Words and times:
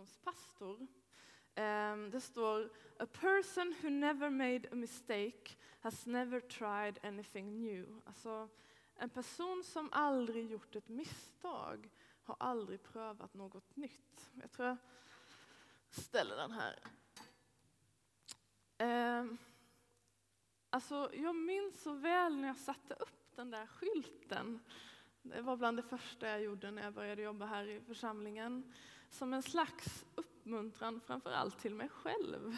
ungdomspastor. 0.00 0.86
Ehm, 1.54 2.10
det 2.10 2.20
står 2.20 2.70
A 2.98 3.06
person 3.06 3.74
who 3.82 3.90
never 3.90 4.30
made 4.30 4.68
a 4.72 4.74
mistake 4.74 5.56
has 5.80 6.06
never 6.06 6.40
tried 6.40 6.98
anything 7.02 7.60
new. 7.60 8.00
Alltså, 8.04 8.48
en 8.96 9.10
person 9.10 9.64
som 9.64 9.88
aldrig 9.92 10.50
gjort 10.50 10.76
ett 10.76 10.88
misstag 10.88 11.90
har 12.24 12.36
aldrig 12.38 12.82
prövat 12.82 13.34
något 13.34 13.76
nytt. 13.76 14.30
Jag 14.42 14.52
tror 14.52 14.68
jag 14.68 14.76
ställer 15.90 16.36
den 16.36 16.52
här. 16.52 16.78
Ehm, 18.78 19.38
alltså, 20.70 21.10
jag 21.14 21.36
minns 21.36 21.82
så 21.82 21.92
väl 21.92 22.36
när 22.36 22.48
jag 22.48 22.56
satte 22.56 22.94
upp 22.94 23.36
den 23.36 23.50
där 23.50 23.66
skylten. 23.66 24.60
Det 25.22 25.42
var 25.42 25.56
bland 25.56 25.78
det 25.78 25.82
första 25.82 26.28
jag 26.28 26.42
gjorde 26.42 26.70
när 26.70 26.82
jag 26.82 26.94
började 26.94 27.22
jobba 27.22 27.46
här 27.46 27.64
i 27.66 27.80
församlingen. 27.80 28.72
Som 29.10 29.34
en 29.34 29.42
slags 29.42 30.04
uppmuntran 30.14 31.00
framför 31.00 31.32
allt 31.32 31.58
till 31.58 31.74
mig 31.74 31.88
själv. 31.88 32.56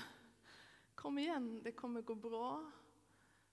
Kom 0.95 1.19
igen, 1.19 1.61
det 1.63 1.73
kommer 1.73 2.03
gå 2.03 2.15
bra. 2.15 2.71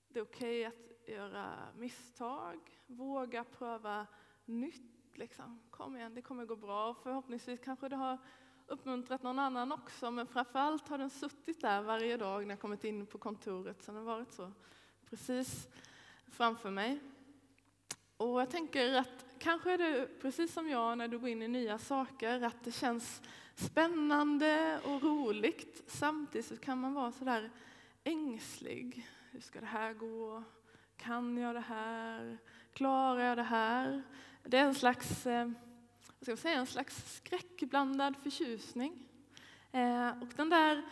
Det 0.07 0.19
är 0.19 0.23
okej 0.23 0.67
okay 0.67 0.79
att 0.79 1.09
göra 1.09 1.55
misstag. 1.77 2.59
Våga 2.87 3.43
pröva 3.43 4.07
nytt. 4.45 5.17
Liksom. 5.17 5.59
Kom 5.69 5.95
igen, 5.95 6.15
det 6.15 6.21
kommer 6.21 6.45
gå 6.45 6.55
bra. 6.55 6.93
Förhoppningsvis 6.93 7.59
kanske 7.63 7.89
det 7.89 7.95
har 7.95 8.17
uppmuntrat 8.67 9.23
någon 9.23 9.39
annan 9.39 9.71
också, 9.71 10.11
men 10.11 10.27
framförallt 10.27 10.87
har 10.87 10.97
den 10.97 11.09
suttit 11.09 11.61
där 11.61 11.81
varje 11.81 12.17
dag 12.17 12.47
när 12.47 12.53
jag 12.53 12.59
kommit 12.59 12.83
in 12.83 13.05
på 13.05 13.17
kontoret. 13.17 13.83
Så 13.83 13.91
den 13.91 14.05
har 14.05 14.15
varit 14.15 14.33
så 14.33 14.51
precis 15.09 15.67
framför 16.27 16.71
mig. 16.71 16.99
Och 18.17 18.41
jag 18.41 18.49
tänker 18.49 18.93
att 18.93 19.25
kanske 19.39 19.73
är 19.73 19.77
det 19.77 20.07
precis 20.21 20.53
som 20.53 20.69
jag 20.69 20.97
när 20.97 21.07
du 21.07 21.19
går 21.19 21.29
in 21.29 21.41
i 21.41 21.47
nya 21.47 21.77
saker, 21.77 22.41
att 22.41 22.63
det 22.63 22.71
känns 22.71 23.21
spännande 23.55 24.79
och 24.83 25.03
roligt. 25.03 25.83
Samtidigt 25.87 26.47
så 26.47 26.57
kan 26.57 26.77
man 26.77 26.93
vara 26.93 27.11
sådär 27.11 27.49
ängslig. 28.03 29.07
Hur 29.31 29.39
ska 29.39 29.59
det 29.59 29.65
här 29.65 29.93
gå? 29.93 30.43
Kan 30.97 31.37
jag 31.37 31.55
det 31.55 31.63
här? 31.67 32.37
Klarar 32.73 33.19
jag 33.19 33.37
det 33.37 33.43
här? 33.43 34.03
Det 34.43 34.57
är 34.57 34.65
en 34.65 34.75
slags, 34.75 35.25
eh, 35.25 35.45
vad 35.45 36.21
ska 36.21 36.31
jag 36.31 36.39
säga, 36.39 36.57
en 36.57 36.67
slags 36.67 37.15
skräckblandad 37.15 38.15
förtjusning. 38.23 39.03
Eh, 39.71 40.09
och 40.21 40.29
den 40.35 40.49
där 40.49 40.83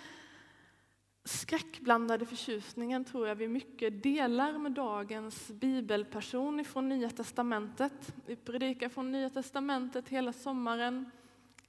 skräckblandade 1.28 2.26
förtjusningen 2.26 3.06
tror 3.06 3.28
jag 3.28 3.36
vi 3.36 3.48
mycket 3.48 4.04
delar 4.04 4.58
med 4.58 4.72
dagens 4.72 5.48
bibelperson 5.48 6.66
från 6.66 6.90
Nya 6.90 7.10
Testamentet. 7.10 8.14
Vi 8.26 8.36
predikar 8.36 8.90
från 8.90 9.12
Nya 9.12 9.30
Testamentet 9.30 10.10
hela 10.10 10.34
sommaren. 10.34 11.12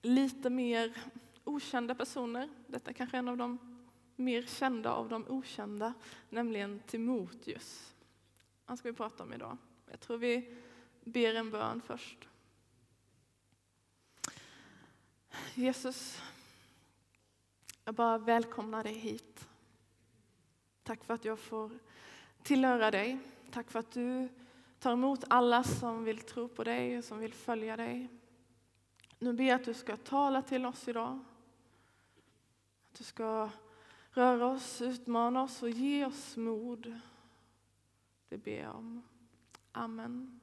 Lite 0.02 0.50
mer 0.50 0.96
okända 1.44 1.94
personer. 1.94 2.48
Detta 2.66 2.90
är 2.90 2.94
kanske 2.94 3.18
en 3.18 3.28
av 3.28 3.36
de 3.36 3.58
mer 4.16 4.42
kända 4.42 4.92
av 4.92 5.08
de 5.08 5.24
okända, 5.28 5.94
nämligen 6.30 6.80
Timoteus. 6.86 7.94
Han 8.64 8.76
ska 8.76 8.88
vi 8.88 8.96
prata 8.96 9.22
om 9.22 9.32
idag. 9.32 9.56
Jag 9.90 10.00
tror 10.00 10.18
vi 10.18 10.56
ber 11.04 11.34
en 11.34 11.50
bön 11.50 11.82
först. 11.86 12.28
Jesus, 15.54 16.22
jag 17.84 17.94
bara 17.94 18.18
välkomnar 18.18 18.84
dig 18.84 18.94
hit. 18.94 19.47
Tack 20.89 21.05
för 21.05 21.14
att 21.14 21.25
jag 21.25 21.39
får 21.39 21.70
tillhöra 22.42 22.91
dig. 22.91 23.19
Tack 23.50 23.70
för 23.70 23.78
att 23.78 23.91
du 23.91 24.28
tar 24.78 24.92
emot 24.92 25.25
alla 25.28 25.64
som 25.64 26.05
vill 26.05 26.19
tro 26.19 26.48
på 26.48 26.64
dig 26.64 26.98
och 26.98 27.05
som 27.05 27.19
vill 27.19 27.34
följa 27.34 27.77
dig. 27.77 28.08
Nu 29.19 29.33
ber 29.33 29.44
jag 29.44 29.55
att 29.55 29.64
du 29.64 29.75
ska 29.75 29.97
tala 29.97 30.42
till 30.42 30.66
oss 30.66 30.89
idag. 30.89 31.19
Att 32.91 32.98
du 32.98 33.05
ska 33.05 33.50
röra 34.11 34.47
oss, 34.47 34.83
utmana 34.83 35.42
oss 35.42 35.62
och 35.62 35.70
ge 35.70 36.05
oss 36.05 36.36
mod. 36.36 37.00
Det 38.28 38.38
ber 38.38 38.60
jag 38.62 38.75
om. 38.75 39.03
Amen. 39.72 40.41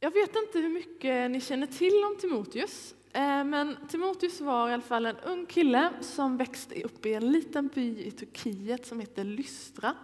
Jag 0.00 0.10
vet 0.10 0.36
inte 0.36 0.58
hur 0.58 0.68
mycket 0.70 1.30
ni 1.30 1.40
känner 1.40 1.66
till 1.66 2.04
om 2.04 2.16
Timoteus. 2.20 2.95
Eh, 3.16 3.44
men 3.44 3.76
Timoteus 3.88 4.40
var 4.40 4.68
i 4.68 4.72
alla 4.72 4.82
fall 4.82 5.06
en 5.06 5.16
ung 5.16 5.46
kille 5.46 5.90
som 6.00 6.36
växte 6.36 6.82
upp 6.82 7.06
i 7.06 7.14
en 7.14 7.32
liten 7.32 7.68
by 7.68 8.04
i 8.04 8.10
Turkiet 8.10 8.86
som 8.86 9.00
heter 9.00 9.24
Lystra. 9.24 9.94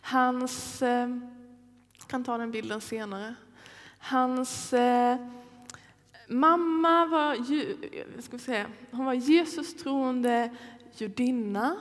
Hans, 0.00 0.82
eh, 0.82 1.08
jag 1.98 2.08
kan 2.08 2.24
ta 2.24 2.38
den 2.38 2.50
bilden 2.50 2.80
senare, 2.80 3.34
hans 3.98 4.72
eh, 4.72 5.16
mamma 6.28 7.06
var, 7.06 8.22
ska 8.22 8.38
säga, 8.38 8.66
hon 8.90 9.04
var 9.04 9.14
Jesus 9.14 9.74
troende 9.76 10.56
judinna, 10.96 11.76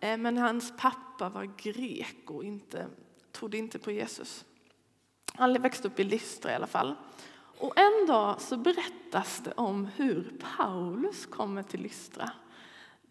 men 0.00 0.38
hans 0.38 0.72
pappa 0.78 1.28
var 1.28 1.44
grek 1.44 2.30
och 2.30 2.44
inte, 2.44 2.86
trodde 3.32 3.56
inte 3.56 3.78
på 3.78 3.90
Jesus. 3.90 4.44
Han 5.34 5.62
växte 5.62 5.88
upp 5.88 6.00
i 6.00 6.04
Lystra 6.04 6.52
i 6.52 6.54
alla 6.54 6.66
fall. 6.66 6.96
Och 7.58 7.78
en 7.78 8.06
dag 8.06 8.40
så 8.40 8.56
berättas 8.56 9.40
det 9.44 9.52
om 9.56 9.88
hur 9.96 10.32
Paulus 10.56 11.26
kommer 11.26 11.62
till 11.62 11.80
Lystra. 11.80 12.30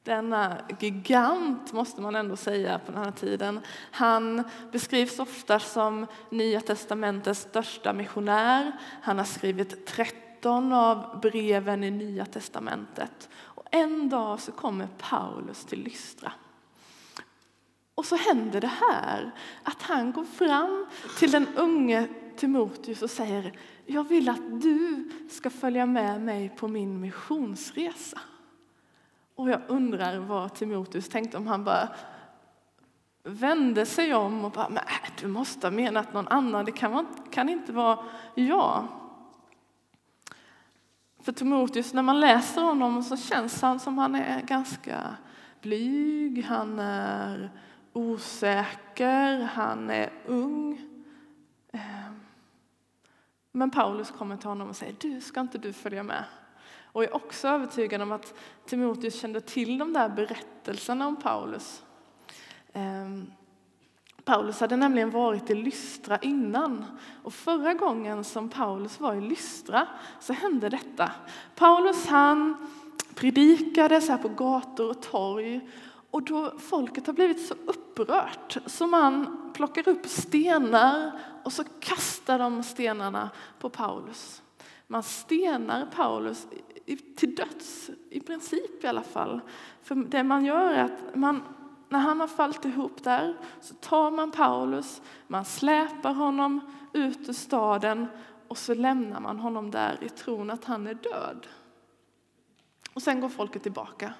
Denna 0.03 0.57
gigant, 0.79 1.73
måste 1.73 2.01
man 2.01 2.15
ändå 2.15 2.35
säga 2.35 2.79
på 2.79 2.91
den 2.91 3.03
här 3.03 3.11
tiden. 3.11 3.59
Han 3.91 4.43
beskrivs 4.71 5.19
ofta 5.19 5.59
som 5.59 6.05
Nya 6.29 6.61
testamentets 6.61 7.39
största 7.39 7.93
missionär. 7.93 8.71
Han 9.01 9.17
har 9.17 9.25
skrivit 9.25 9.85
13 9.87 10.73
av 10.73 11.19
breven 11.21 11.83
i 11.83 11.91
Nya 11.91 12.25
testamentet. 12.25 13.29
Och 13.33 13.65
en 13.71 14.09
dag 14.09 14.39
så 14.39 14.51
kommer 14.51 14.87
Paulus 14.97 15.65
till 15.65 15.83
Lystra. 15.83 16.31
Och 17.95 18.05
så 18.05 18.15
händer 18.15 18.61
det 18.61 18.71
här, 18.91 19.31
att 19.63 19.81
han 19.81 20.11
går 20.11 20.25
fram 20.25 20.85
till 21.17 21.31
den 21.31 21.47
unge 21.55 22.07
Timoteus 22.37 23.01
och 23.01 23.09
säger 23.09 23.51
jag 23.85 24.03
vill 24.03 24.29
att 24.29 24.61
du 24.61 25.09
ska 25.29 25.49
följa 25.49 25.85
med 25.85 26.21
mig 26.21 26.49
på 26.49 26.67
min 26.67 26.99
missionsresa. 26.99 28.19
Och 29.35 29.49
jag 29.49 29.61
undrar 29.67 30.19
vad 30.19 30.53
Timoteus 30.53 31.09
tänkte 31.09 31.37
om 31.37 31.47
han 31.47 31.63
bara 31.63 31.89
vände 33.23 33.85
sig 33.85 34.13
om 34.13 34.45
och 34.45 34.51
bara, 34.51 34.69
men 34.69 34.77
äh, 34.77 35.11
du 35.21 35.27
måste 35.27 35.67
ha 35.67 35.71
menat 35.71 36.13
någon 36.13 36.27
annan, 36.27 36.65
det 36.65 36.71
kan, 36.71 37.07
kan 37.31 37.49
inte 37.49 37.71
vara 37.71 37.99
jag. 38.35 38.87
För 41.19 41.31
Timoteus, 41.31 41.93
när 41.93 42.01
man 42.01 42.19
läser 42.19 42.61
honom 42.61 43.03
så 43.03 43.17
känns 43.17 43.61
han 43.61 43.79
som 43.79 43.97
han 43.97 44.15
är 44.15 44.41
ganska 44.41 45.15
blyg, 45.61 46.45
han 46.45 46.79
är 46.79 47.51
osäker, 47.93 49.41
han 49.53 49.89
är 49.89 50.09
ung. 50.25 50.86
Men 53.51 53.71
Paulus 53.71 54.11
kommer 54.11 54.37
till 54.37 54.49
honom 54.49 54.69
och 54.69 54.75
säger, 54.75 54.95
du, 54.99 55.21
ska 55.21 55.39
inte 55.39 55.57
du 55.57 55.73
följa 55.73 56.03
med? 56.03 56.23
Och 56.91 57.03
jag 57.03 57.09
är 57.09 57.15
också 57.15 57.47
övertygad 57.47 58.01
om 58.01 58.11
att 58.11 58.33
Timoteus 58.65 59.19
kände 59.19 59.41
till 59.41 59.77
de 59.77 59.93
där 59.93 60.09
berättelserna 60.09 61.07
om 61.07 61.15
Paulus. 61.15 61.83
Ehm, 62.73 63.31
Paulus 64.25 64.59
hade 64.59 64.75
nämligen 64.75 65.09
varit 65.09 65.49
i 65.49 65.55
Lystra 65.55 66.17
innan 66.17 66.85
och 67.23 67.33
förra 67.33 67.73
gången 67.73 68.23
som 68.23 68.49
Paulus 68.49 68.99
var 68.99 69.15
i 69.15 69.21
Lystra 69.21 69.87
så 70.19 70.33
hände 70.33 70.69
detta. 70.69 71.11
Paulus 71.55 72.07
han 72.07 72.67
predikade 73.15 74.01
så 74.01 74.11
här 74.11 74.19
på 74.19 74.29
gator 74.29 74.89
och 74.89 75.01
torg 75.01 75.69
och 76.11 76.23
då 76.23 76.53
folket 76.59 77.07
har 77.07 77.13
blivit 77.13 77.47
så 77.47 77.53
upprört 77.53 78.57
så 78.65 78.87
man 78.87 79.46
plockar 79.57 79.89
upp 79.89 80.05
stenar 80.07 81.11
och 81.43 81.53
så 81.53 81.63
kastar 81.79 82.39
de 82.39 82.63
stenarna 82.63 83.29
på 83.59 83.69
Paulus. 83.69 84.41
Man 84.87 85.03
stenar 85.03 85.85
Paulus 85.85 86.47
till 87.17 87.35
döds, 87.35 87.89
i 88.09 88.19
princip 88.19 88.83
i 88.83 88.87
alla 88.87 89.03
fall. 89.03 89.41
För 89.83 89.95
det 89.95 90.23
man 90.23 90.45
gör 90.45 90.73
är 90.73 90.83
att 90.83 91.15
man, 91.15 91.43
när 91.89 91.99
han 91.99 92.19
har 92.19 92.27
fallit 92.27 92.65
ihop 92.65 93.03
där 93.03 93.37
så 93.61 93.73
tar 93.73 94.11
man 94.11 94.31
Paulus, 94.31 95.01
man 95.27 95.45
släpar 95.45 96.13
honom 96.13 96.59
ut 96.93 97.29
ur 97.29 97.33
staden 97.33 98.07
och 98.47 98.57
så 98.57 98.73
lämnar 98.73 99.19
man 99.19 99.39
honom 99.39 99.71
där 99.71 99.97
i 100.01 100.09
tron 100.09 100.49
att 100.49 100.65
han 100.65 100.87
är 100.87 100.93
död. 100.93 101.47
Och 102.93 103.01
sen 103.01 103.21
går 103.21 103.29
folket 103.29 103.63
tillbaka. 103.63 104.13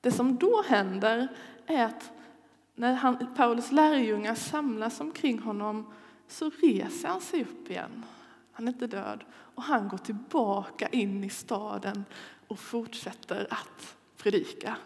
Det 0.00 0.12
som 0.12 0.36
då 0.36 0.62
händer 0.68 1.28
är 1.66 1.84
att 1.84 2.12
när 2.80 2.94
han, 2.94 3.34
Paulus 3.36 3.72
lärjungar 3.72 4.34
samlas 4.34 5.00
omkring 5.00 5.38
honom 5.38 5.92
så 6.28 6.50
reser 6.50 7.08
han 7.08 7.20
sig 7.20 7.42
upp 7.42 7.70
igen. 7.70 8.04
Han 8.52 8.68
är 8.68 8.72
inte 8.72 8.86
död 8.86 9.24
och 9.32 9.62
han 9.62 9.88
går 9.88 9.98
tillbaka 9.98 10.88
in 10.88 11.24
i 11.24 11.30
staden 11.30 12.04
och 12.48 12.58
fortsätter 12.58 13.46
att 13.50 13.96
predika. 14.16 14.76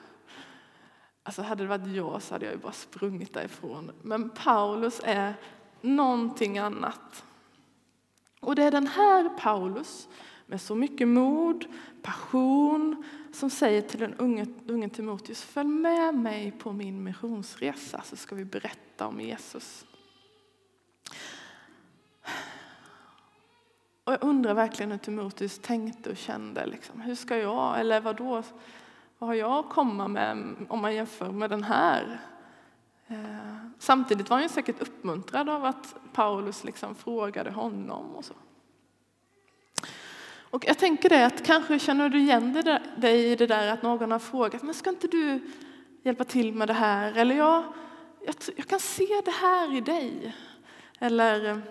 Alltså 1.22 1.42
hade 1.42 1.64
det 1.64 1.68
varit 1.68 1.96
jag 1.96 2.22
så 2.22 2.34
hade 2.34 2.44
jag 2.44 2.54
ju 2.54 2.60
bara 2.60 2.72
sprungit 2.72 3.34
därifrån. 3.34 3.90
Men 4.02 4.30
Paulus 4.30 5.00
är 5.04 5.34
någonting 5.80 6.58
annat. 6.58 7.24
Och 8.40 8.54
det 8.54 8.62
är 8.62 8.70
den 8.70 8.86
här 8.86 9.28
Paulus 9.28 10.08
med 10.46 10.60
så 10.60 10.74
mycket 10.74 11.08
mod, 11.08 11.64
passion 12.02 13.04
som 13.32 13.50
säger 13.50 13.82
till 13.82 14.00
den 14.00 14.14
unge, 14.14 14.46
unge 14.66 14.88
Timoteus, 14.88 15.42
följ 15.42 15.68
med 15.68 16.14
mig 16.14 16.50
på 16.50 16.72
min 16.72 17.04
missionsresa 17.04 18.02
så 18.04 18.16
ska 18.16 18.34
vi 18.34 18.44
berätta 18.44 19.06
om 19.06 19.20
Jesus. 19.20 19.86
Och 24.04 24.12
jag 24.12 24.24
undrar 24.24 24.54
verkligen 24.54 24.90
hur 24.90 24.98
Timoteus 24.98 25.58
tänkte 25.58 26.10
och 26.10 26.16
kände. 26.16 26.66
Liksom. 26.66 27.00
Hur 27.00 27.14
ska 27.14 27.36
jag, 27.36 27.80
eller 27.80 28.00
vad 28.00 28.16
då, 28.16 28.42
vad 29.18 29.28
har 29.28 29.34
jag 29.34 29.52
att 29.52 29.70
komma 29.70 30.08
med 30.08 30.54
om 30.68 30.80
man 30.80 30.94
jämför 30.94 31.30
med 31.30 31.50
den 31.50 31.62
här? 31.62 32.20
Eh, 33.06 33.56
samtidigt 33.78 34.30
var 34.30 34.38
han 34.38 34.48
säkert 34.48 34.82
uppmuntrad 34.82 35.48
av 35.48 35.64
att 35.64 35.94
Paulus 36.12 36.64
liksom 36.64 36.94
frågade 36.94 37.50
honom 37.50 38.14
och 38.14 38.24
så. 38.24 38.34
Och 40.54 40.64
jag 40.66 40.78
tänker 40.78 41.08
det 41.08 41.26
att 41.26 41.42
kanske 41.42 41.78
känner 41.78 42.08
du 42.08 42.18
igen 42.18 42.62
dig 42.96 43.32
i 43.32 43.36
det 43.36 43.46
där 43.46 43.72
att 43.72 43.82
någon 43.82 44.10
har 44.10 44.18
frågat, 44.18 44.62
men 44.62 44.74
ska 44.74 44.90
inte 44.90 45.06
du 45.06 45.40
hjälpa 46.02 46.24
till 46.24 46.54
med 46.54 46.68
det 46.68 46.74
här? 46.74 47.12
Eller 47.12 47.36
jag, 47.36 47.64
jag, 48.26 48.34
jag 48.56 48.66
kan 48.66 48.80
se 48.80 49.06
det 49.24 49.30
här 49.30 49.76
i 49.76 49.80
dig. 49.80 50.34
Eller 50.98 51.62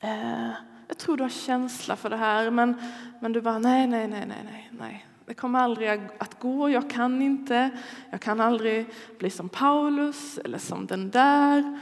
eh, 0.00 0.50
jag 0.88 0.98
tror 0.98 1.16
du 1.16 1.22
har 1.22 1.30
känsla 1.30 1.96
för 1.96 2.10
det 2.10 2.16
här, 2.16 2.50
men, 2.50 2.82
men 3.20 3.32
du 3.32 3.40
bara 3.40 3.58
nej, 3.58 3.86
nej, 3.86 4.08
nej, 4.08 4.24
nej, 4.26 4.42
nej, 4.50 4.70
nej. 4.78 5.06
Det 5.26 5.34
kommer 5.34 5.58
aldrig 5.58 5.88
att 6.18 6.40
gå, 6.40 6.70
jag 6.70 6.90
kan 6.90 7.22
inte. 7.22 7.70
Jag 8.10 8.20
kan 8.20 8.40
aldrig 8.40 8.86
bli 9.18 9.30
som 9.30 9.48
Paulus 9.48 10.38
eller 10.38 10.58
som 10.58 10.86
den 10.86 11.10
där. 11.10 11.78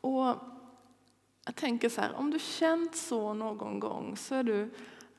Och 0.00 0.36
jag 1.48 1.54
tänker 1.54 1.88
så 1.88 2.00
här, 2.00 2.14
om 2.14 2.30
du 2.30 2.38
känt 2.38 2.96
så 2.96 3.34
någon 3.34 3.80
gång 3.80 4.16
så 4.16 4.34
är 4.34 4.42
du 4.42 4.70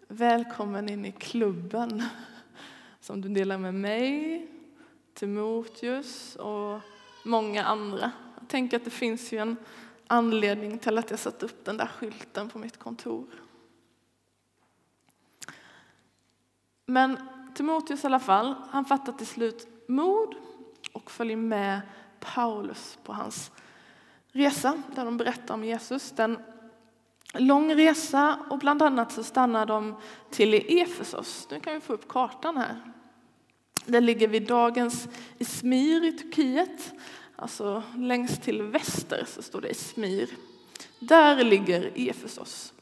välkommen 0.07 0.89
in 0.89 1.05
i 1.05 1.11
klubben 1.11 2.03
som 2.99 3.21
du 3.21 3.29
delar 3.29 3.57
med 3.57 3.73
mig, 3.73 4.47
Timoteus 5.13 6.35
och 6.35 6.79
många 7.23 7.63
andra. 7.63 8.11
Jag 8.39 8.47
tänker 8.47 8.77
att 8.77 8.83
det 8.85 8.89
finns 8.89 9.33
ju 9.33 9.37
en 9.37 9.55
anledning 10.07 10.79
till 10.79 10.97
att 10.97 11.09
jag 11.09 11.19
satt 11.19 11.43
upp 11.43 11.65
den 11.65 11.77
där 11.77 11.87
skylten 11.87 12.49
på 12.49 12.59
mitt 12.59 12.79
kontor. 12.79 13.25
Men 16.85 17.17
Timoteus 17.55 18.03
i 18.03 18.07
alla 18.07 18.19
fall, 18.19 18.55
han 18.69 18.85
fattar 18.85 19.13
till 19.13 19.27
slut 19.27 19.87
mod 19.87 20.35
och 20.93 21.11
följer 21.11 21.37
med 21.37 21.81
Paulus 22.19 22.97
på 23.03 23.13
hans 23.13 23.51
resa 24.31 24.81
där 24.95 25.05
de 25.05 25.17
berättar 25.17 25.53
om 25.53 25.63
Jesus. 25.63 26.11
Det 26.11 26.23
är 26.23 26.29
en 26.29 26.39
lång 27.33 27.75
resa 27.75 28.39
och 28.49 28.59
bland 28.59 28.81
annat 28.81 29.11
så 29.11 29.23
stannar 29.23 29.65
de 29.65 29.95
till 30.29 30.53
i 30.53 30.79
Efesos. 30.79 31.47
Nu 31.51 31.59
kan 31.59 31.73
vi 31.73 31.79
få 31.79 31.93
upp 31.93 32.07
kartan 32.07 32.57
här. 32.57 32.81
Den 33.85 34.05
ligger 34.05 34.27
vid 34.27 34.47
dagens 34.47 35.07
Izmir 35.37 36.05
i 36.05 36.11
Turkiet. 36.11 36.93
Alltså 37.35 37.83
längst 37.97 38.43
till 38.43 38.61
väster 38.61 39.25
så 39.27 39.41
står 39.41 39.61
det 39.61 39.69
Izmir. 39.69 40.29
Där 40.99 41.43
ligger 41.43 41.91
Efesos. 41.95 42.73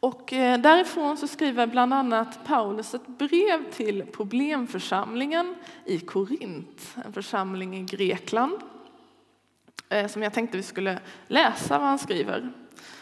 Och 0.00 0.32
eh, 0.32 0.60
därifrån 0.60 1.16
så 1.16 1.28
skriver 1.28 1.66
bland 1.66 1.94
annat 1.94 2.46
Paulus 2.46 2.94
ett 2.94 3.06
brev 3.06 3.70
till 3.72 4.02
problemförsamlingen 4.02 5.54
i 5.84 5.98
Korint, 5.98 6.96
en 7.04 7.12
församling 7.12 7.76
i 7.76 7.82
Grekland. 7.82 8.60
Eh, 9.88 10.06
som 10.06 10.22
jag 10.22 10.32
tänkte 10.32 10.56
vi 10.56 10.62
skulle 10.62 11.00
läsa 11.26 11.78
vad 11.78 11.88
han 11.88 11.98
skriver 11.98 12.52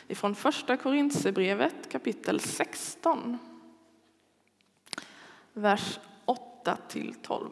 ifrån 0.09 0.35
första 0.35 0.77
Korintsebrevet 0.77 1.89
kapitel 1.89 2.41
16. 2.41 3.39
Vers 5.53 5.99
8 6.25 6.77
till 6.89 7.15
12. 7.15 7.51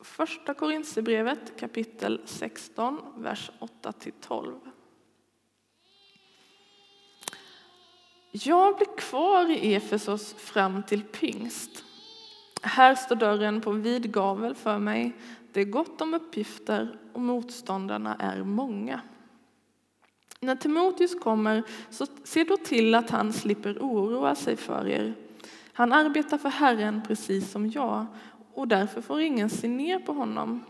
Första 0.00 0.54
Korintsebrevet 0.54 1.60
kapitel 1.60 2.20
16, 2.24 3.00
vers 3.16 3.50
8 3.58 3.92
till 3.92 4.12
12. 4.20 4.60
Jag 8.30 8.76
blir 8.76 8.96
kvar 8.96 9.50
i 9.50 9.74
Efesos 9.74 10.34
fram 10.34 10.82
till 10.82 11.02
pingst. 11.02 11.84
Här 12.62 12.94
står 12.94 13.16
dörren 13.16 13.60
på 13.60 13.70
vid 13.70 14.12
gavel 14.12 14.54
för 14.54 14.78
mig. 14.78 15.12
Det 15.52 15.60
är 15.60 15.64
gott 15.64 16.00
om 16.00 16.14
uppgifter 16.14 16.98
och 17.12 17.20
motståndarna 17.20 18.16
är 18.18 18.42
många. 18.44 19.00
När 20.40 20.56
Timoteus 20.56 21.14
kommer, 21.14 21.62
så 21.90 22.06
se 22.24 22.44
då 22.44 22.56
till 22.56 22.94
att 22.94 23.10
han 23.10 23.32
slipper 23.32 23.78
oroa 23.80 24.34
sig 24.34 24.56
för 24.56 24.88
er. 24.88 25.14
Han 25.72 25.92
arbetar 25.92 26.38
för 26.38 26.48
Herren 26.48 27.02
precis 27.06 27.50
som 27.50 27.70
jag 27.70 28.06
och 28.54 28.68
därför 28.68 29.00
får 29.00 29.20
ingen 29.20 29.50
se 29.50 29.68
ner 29.68 29.98
på 29.98 30.12
honom. 30.12 30.64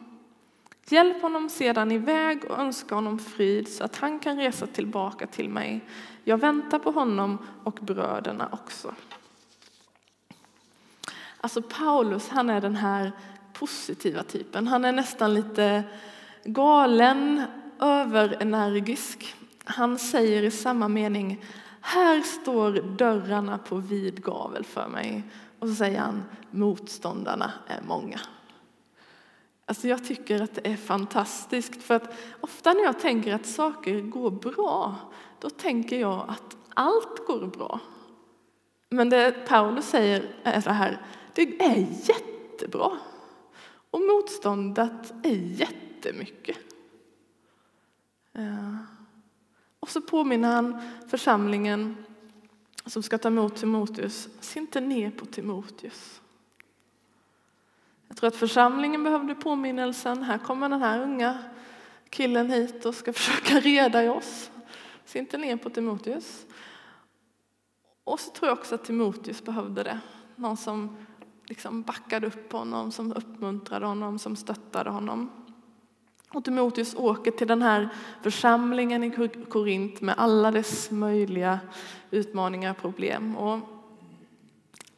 Hjälp 0.89 1.23
honom 1.23 1.49
sedan 1.49 1.93
iväg 1.93 2.44
och 2.44 2.59
önska 2.59 2.94
honom 2.94 3.19
frid 3.19 3.69
så 3.69 3.85
att 3.85 3.97
han 3.97 4.19
kan 4.19 4.37
resa 4.37 4.67
tillbaka 4.67 5.27
till 5.27 5.49
mig. 5.49 5.81
Jag 6.25 6.39
väntar 6.39 6.79
på 6.79 6.91
honom 6.91 7.39
och 7.65 7.79
bröderna 7.83 8.49
också. 8.53 8.94
Alltså 11.41 11.62
Paulus, 11.62 12.29
han 12.29 12.50
är 12.50 12.61
den 12.61 12.77
här 12.77 13.12
positiva 13.53 14.23
typen. 14.23 14.67
Han 14.67 14.85
är 14.85 14.93
nästan 14.93 15.35
lite 15.35 15.83
galen, 16.44 17.43
överenergisk. 17.81 19.35
Han 19.65 19.99
säger 19.99 20.43
i 20.43 20.50
samma 20.50 20.89
mening, 20.89 21.44
här 21.81 22.21
står 22.21 22.73
dörrarna 22.73 23.59
på 23.59 23.77
vid 23.77 24.25
gavel 24.25 24.65
för 24.65 24.89
mig. 24.89 25.23
Och 25.59 25.69
så 25.69 25.75
säger 25.75 25.99
han, 25.99 26.23
motståndarna 26.50 27.53
är 27.67 27.81
många. 27.89 28.21
Alltså 29.67 29.89
jag 29.89 30.05
tycker 30.05 30.43
att 30.43 30.55
det 30.55 30.71
är 30.71 30.77
fantastiskt, 30.77 31.83
för 31.83 31.94
att 31.94 32.15
ofta 32.41 32.73
när 32.73 32.83
jag 32.83 33.00
tänker 33.00 33.35
att 33.35 33.47
saker 33.47 34.00
går 34.00 34.31
bra, 34.31 34.94
då 35.39 35.50
tänker 35.50 36.00
jag 36.00 36.25
att 36.29 36.56
allt 36.75 37.27
går 37.27 37.47
bra. 37.47 37.81
Men 38.89 39.09
det 39.09 39.47
Paulus 39.49 39.87
säger 39.87 40.35
är 40.43 40.61
så 40.61 40.71
här, 40.71 41.00
det 41.35 41.43
är 41.43 41.87
jättebra. 42.09 42.91
Och 43.91 44.00
motståndet 44.00 45.12
är 45.23 45.31
jättebra 45.31 45.81
jättemycket. 46.06 46.58
Och 49.81 49.88
så 49.88 50.00
påminner 50.00 50.54
han 50.54 50.82
församlingen 51.08 52.04
som 52.87 53.02
ska 53.02 53.19
ta 53.19 53.28
emot 53.28 53.56
Timoteus, 53.56 54.28
se 54.40 54.60
inte 54.60 54.81
ner 54.81 55.10
på 55.10 55.26
Timoteus. 55.26 56.20
Jag 58.08 58.17
tror 58.17 58.29
att 58.29 58.36
församlingen 58.36 59.05
behövde 59.05 59.34
påminnelsen. 59.34 60.22
Här 60.22 60.38
kommer 60.38 60.69
den 60.69 60.82
här 60.82 61.03
unga 61.03 61.38
killen 62.10 62.50
hit 62.50 62.84
och 62.84 62.94
ska 62.94 63.12
försöka 63.12 63.60
reda 63.60 64.05
i 64.05 64.08
oss. 64.08 64.50
Se 65.05 65.19
inte 65.19 65.38
ner 65.38 65.56
på 65.56 65.70
Timoteus. 65.70 66.46
Och 68.05 68.20
så 68.20 68.31
tror 68.31 68.48
jag 68.48 68.58
också 68.58 68.74
att 68.74 68.84
Timoteus 68.84 69.44
behövde 69.44 69.82
det. 69.82 70.00
Någon 70.36 70.56
som 70.56 70.96
liksom 71.44 71.82
backade 71.82 72.27
upp 72.27 72.53
honom, 72.53 72.93
som 72.93 73.12
uppmuntrade 73.12 73.86
honom, 73.86 74.19
som 74.19 74.36
stöttade 74.36 74.91
honom. 74.91 75.42
Och 76.34 76.44
Timoteus 76.44 76.94
åker 76.94 77.31
till 77.31 77.46
den 77.46 77.62
här 77.62 77.89
församlingen 78.22 79.05
i 79.05 79.10
Korint 79.48 80.01
med 80.01 80.15
alla 80.19 80.51
dess 80.51 80.91
möjliga 80.91 81.60
utmaningar 82.10 82.70
och 82.70 82.77
problem. 82.77 83.36
Och 83.36 83.60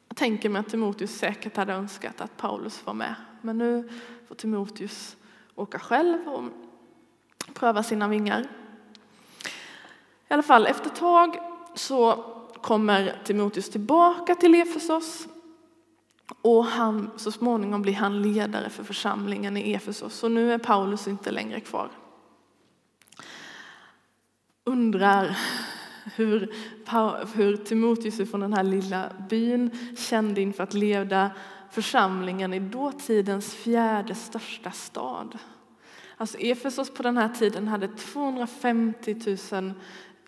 jag 0.09 0.17
tänker 0.17 0.49
mig 0.49 0.61
att 0.61 0.69
Timoteus 0.69 1.19
säkert 1.19 1.57
hade 1.57 1.73
önskat 1.73 2.21
att 2.21 2.37
Paulus 2.37 2.87
var 2.87 2.95
med. 2.95 3.15
Men 3.43 3.59
nu 3.59 3.89
får 4.29 4.35
Timoteus 4.35 5.17
åka 5.55 5.79
själv 5.79 6.29
och 6.29 6.45
pröva 7.55 7.83
sina 7.83 8.09
vingar. 8.09 8.47
I 10.29 10.35
alla 10.35 10.43
fall, 10.43 10.67
efter 10.67 10.87
ett 10.87 10.97
tag 10.97 11.37
så 11.75 12.25
kommer 12.61 13.17
Timoteus 13.25 13.71
tillbaka 13.71 14.35
till 14.35 14.55
Efesos 14.55 15.29
och 16.43 16.65
han, 16.65 17.11
så 17.17 17.33
småningom 17.33 17.83
blir 17.83 17.95
han 17.95 18.23
ledare 18.23 18.71
för 18.71 18.85
församlingen 18.85 19.57
i 19.57 19.73
Efesos. 19.73 20.23
Och 20.23 20.31
nu 20.31 20.53
är 20.53 20.59
Paulus 20.59 21.09
inte 21.09 21.31
längre 21.31 21.61
kvar. 21.61 21.91
Undrar 24.65 25.39
hur, 26.17 26.55
hur 27.35 27.57
Timoteus 27.57 28.31
från 28.31 28.41
den 28.41 28.53
här 28.53 28.63
lilla 28.63 29.13
byn 29.29 29.71
kände 29.97 30.41
inför 30.41 30.63
att 30.63 30.75
leda 30.75 31.31
församlingen 31.71 32.55
i 32.55 32.61
dåtidens 32.61 33.55
fjärde 33.55 34.15
största 34.15 34.71
stad. 34.71 35.39
Alltså 36.17 36.39
Efesos 36.39 36.95
på 36.95 37.03
den 37.03 37.17
här 37.17 37.29
tiden 37.29 37.69
hade 37.69 37.89
250 37.89 39.37
000 39.53 39.73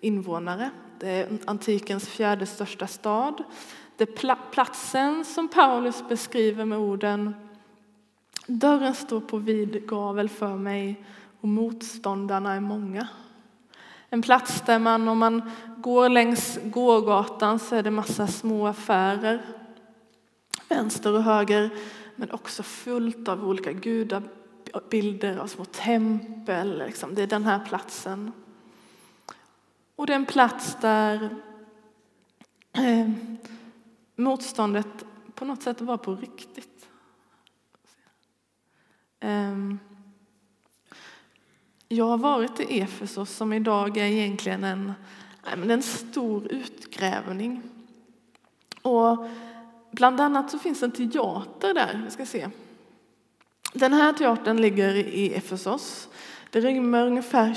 invånare. 0.00 0.70
Det 0.98 1.08
är 1.08 1.38
antikens 1.44 2.08
fjärde 2.08 2.46
största 2.46 2.86
stad. 2.86 3.44
Det 3.96 4.06
platsen 4.50 5.24
som 5.24 5.48
Paulus 5.48 6.08
beskriver 6.08 6.64
med 6.64 6.78
orden 6.78 7.34
Dörren 8.46 8.94
står 8.94 9.20
på 9.20 9.38
vid 9.38 9.86
gavel 9.86 10.28
för 10.28 10.56
mig 10.56 11.04
och 11.40 11.48
motståndarna 11.48 12.54
är 12.54 12.60
många. 12.60 13.08
En 14.08 14.22
plats 14.22 14.62
där 14.66 14.78
man, 14.78 15.08
om 15.08 15.18
man 15.18 15.50
går 15.76 16.08
längs 16.08 16.58
gågatan 16.64 17.58
så 17.58 17.76
är 17.76 17.82
det 17.82 17.90
massa 17.90 18.26
små 18.26 18.66
affärer, 18.66 19.42
vänster 20.68 21.12
och 21.12 21.22
höger, 21.22 21.70
men 22.16 22.30
också 22.30 22.62
fullt 22.62 23.28
av 23.28 23.48
olika 23.48 23.72
gudabilder 23.72 25.36
av 25.36 25.46
små 25.46 25.64
tempel. 25.64 26.78
Liksom. 26.78 27.14
Det 27.14 27.22
är 27.22 27.26
den 27.26 27.44
här 27.44 27.64
platsen. 27.64 28.32
Och 29.96 30.06
det 30.06 30.12
är 30.12 30.16
en 30.16 30.26
plats 30.26 30.76
där 30.80 31.36
eh, 32.72 33.10
motståndet 34.16 35.04
på 35.34 35.44
något 35.44 35.62
sätt 35.62 35.80
var 35.80 35.96
på 35.96 36.14
riktigt. 36.14 36.88
Ehm, 39.20 39.78
jag 41.88 42.04
har 42.04 42.18
varit 42.18 42.60
i 42.60 42.80
Efesos 42.80 43.30
som 43.30 43.52
idag 43.52 43.96
är 43.96 44.04
egentligen 44.04 44.64
en, 44.64 44.92
en 45.70 45.82
stor 45.82 46.52
utgrävning. 46.52 47.62
Och 48.82 49.26
bland 49.90 50.20
annat 50.20 50.50
så 50.50 50.58
finns 50.58 50.82
en 50.82 50.90
teater 50.90 51.74
där. 51.74 52.00
Jag 52.04 52.12
ska 52.12 52.26
se. 52.26 52.48
Den 53.72 53.92
här 53.92 54.12
teatern 54.12 54.56
ligger 54.56 54.94
i 54.94 55.34
Efesos. 55.34 56.08
Det 56.50 56.60
rymmer 56.60 57.06
ungefär 57.06 57.54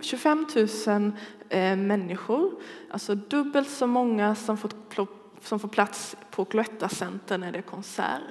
25 0.00 0.46
000 0.86 1.12
eh, 1.48 1.76
människor, 1.76 2.52
alltså 2.90 3.14
dubbelt 3.14 3.70
så 3.70 3.86
många 3.86 4.34
som 4.34 4.56
fått 4.56 4.88
som 5.44 5.58
får 5.58 5.68
plats 5.68 6.16
på 6.30 6.44
Cloetta 6.44 6.88
Center 6.88 7.38
när 7.38 7.52
det 7.52 7.58
är 7.58 7.62
konsert. 7.62 8.22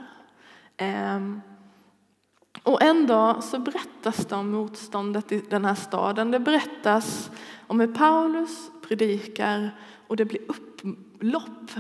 Ehm, 0.78 1.42
och 2.64 2.82
en 2.84 3.08
dag 3.08 3.44
så 3.44 3.60
berättas 3.60 4.26
det 4.26 4.36
om 4.36 4.52
motståndet 4.52 5.32
i 5.32 5.44
den 5.50 5.66
här 5.66 5.76
staden. 5.76 6.32
Det 6.32 6.40
berättas 6.40 7.32
om 7.68 7.80
hur 7.80 7.94
Paulus 7.94 8.72
predikar 8.88 9.72
och 10.08 10.16
det 10.16 10.26
blir 10.26 10.42
upplopp. 10.48 11.72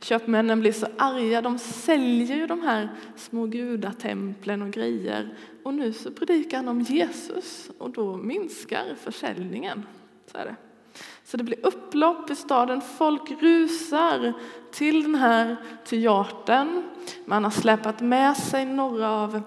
Köpmännen 0.00 0.60
blir 0.60 0.72
så 0.72 0.86
arga, 0.98 1.42
de 1.42 1.58
säljer 1.58 2.36
ju 2.36 2.46
de 2.46 2.62
här 2.62 2.88
små 3.16 3.46
gudatemplen 3.46 4.62
och 4.62 4.70
grejer. 4.70 5.36
Och 5.62 5.74
nu 5.74 5.92
så 5.92 6.10
predikar 6.10 6.56
han 6.56 6.68
om 6.68 6.80
Jesus 6.80 7.70
och 7.78 7.90
då 7.90 8.16
minskar 8.16 8.94
försäljningen. 9.00 9.86
Så, 10.26 10.38
är 10.38 10.44
det 10.44 10.56
så 11.24 11.36
det 11.36 11.44
blir 11.44 11.66
upplopp 11.66 12.30
i 12.30 12.34
staden, 12.34 12.80
folk 12.80 13.42
rusar 13.42 14.32
till 14.72 15.02
den 15.02 15.14
här 15.14 15.56
teatern. 15.84 16.82
Man 17.24 17.44
har 17.44 17.50
släpat 17.50 18.00
med 18.00 18.36
sig 18.36 18.64
några 18.64 19.10
av 19.10 19.42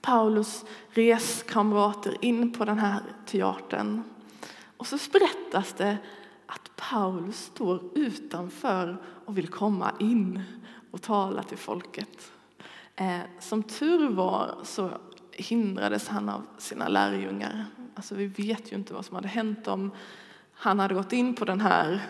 Paulus 0.00 0.64
reskamrater 0.90 2.16
in 2.20 2.52
på 2.52 2.64
den 2.64 2.78
här 2.78 3.00
teatern. 3.26 4.02
Och 4.76 4.86
så 4.86 4.98
berättas 5.12 5.72
det 5.72 5.96
att 6.46 6.76
Paulus 6.76 7.44
står 7.44 7.80
utanför 7.94 8.96
och 9.24 9.38
vill 9.38 9.48
komma 9.48 9.92
in 9.98 10.42
och 10.90 11.02
tala 11.02 11.42
till 11.42 11.58
folket. 11.58 12.32
Eh, 12.96 13.20
som 13.40 13.62
tur 13.62 14.08
var 14.08 14.54
så 14.62 14.90
hindrades 15.32 16.08
han 16.08 16.28
av 16.28 16.42
sina 16.58 16.88
lärjungar. 16.88 17.64
Alltså 17.94 18.14
vi 18.14 18.26
vet 18.26 18.72
ju 18.72 18.76
inte 18.76 18.94
vad 18.94 19.04
som 19.04 19.14
hade 19.14 19.28
hänt 19.28 19.68
om 19.68 19.90
han 20.54 20.78
hade 20.78 20.94
gått 20.94 21.12
in 21.12 21.34
på 21.34 21.44
den 21.44 21.60
här 21.60 22.02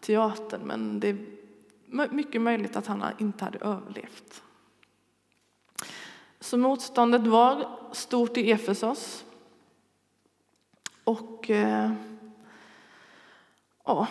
teatern 0.00 0.60
men 0.60 1.00
det 1.00 1.08
är 1.08 1.18
mycket 2.10 2.40
möjligt 2.40 2.76
att 2.76 2.86
han 2.86 3.04
inte 3.18 3.44
hade 3.44 3.58
överlevt. 3.58 4.42
Så 6.40 6.56
motståndet 6.56 7.26
var 7.26 7.78
stort 7.92 8.36
i 8.36 8.50
Efesos. 8.50 9.24
Och 11.04 11.50
eh, 11.50 11.92
ja, 13.84 14.06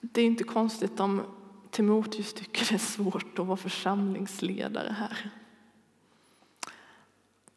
det 0.00 0.20
är 0.20 0.26
inte 0.26 0.44
konstigt 0.44 1.00
om 1.00 1.22
Timoteus 1.70 2.34
tycker 2.34 2.66
det 2.68 2.74
är 2.74 2.78
svårt 2.78 3.38
att 3.38 3.46
vara 3.46 3.56
församlingsledare 3.56 4.96
här. 4.98 5.30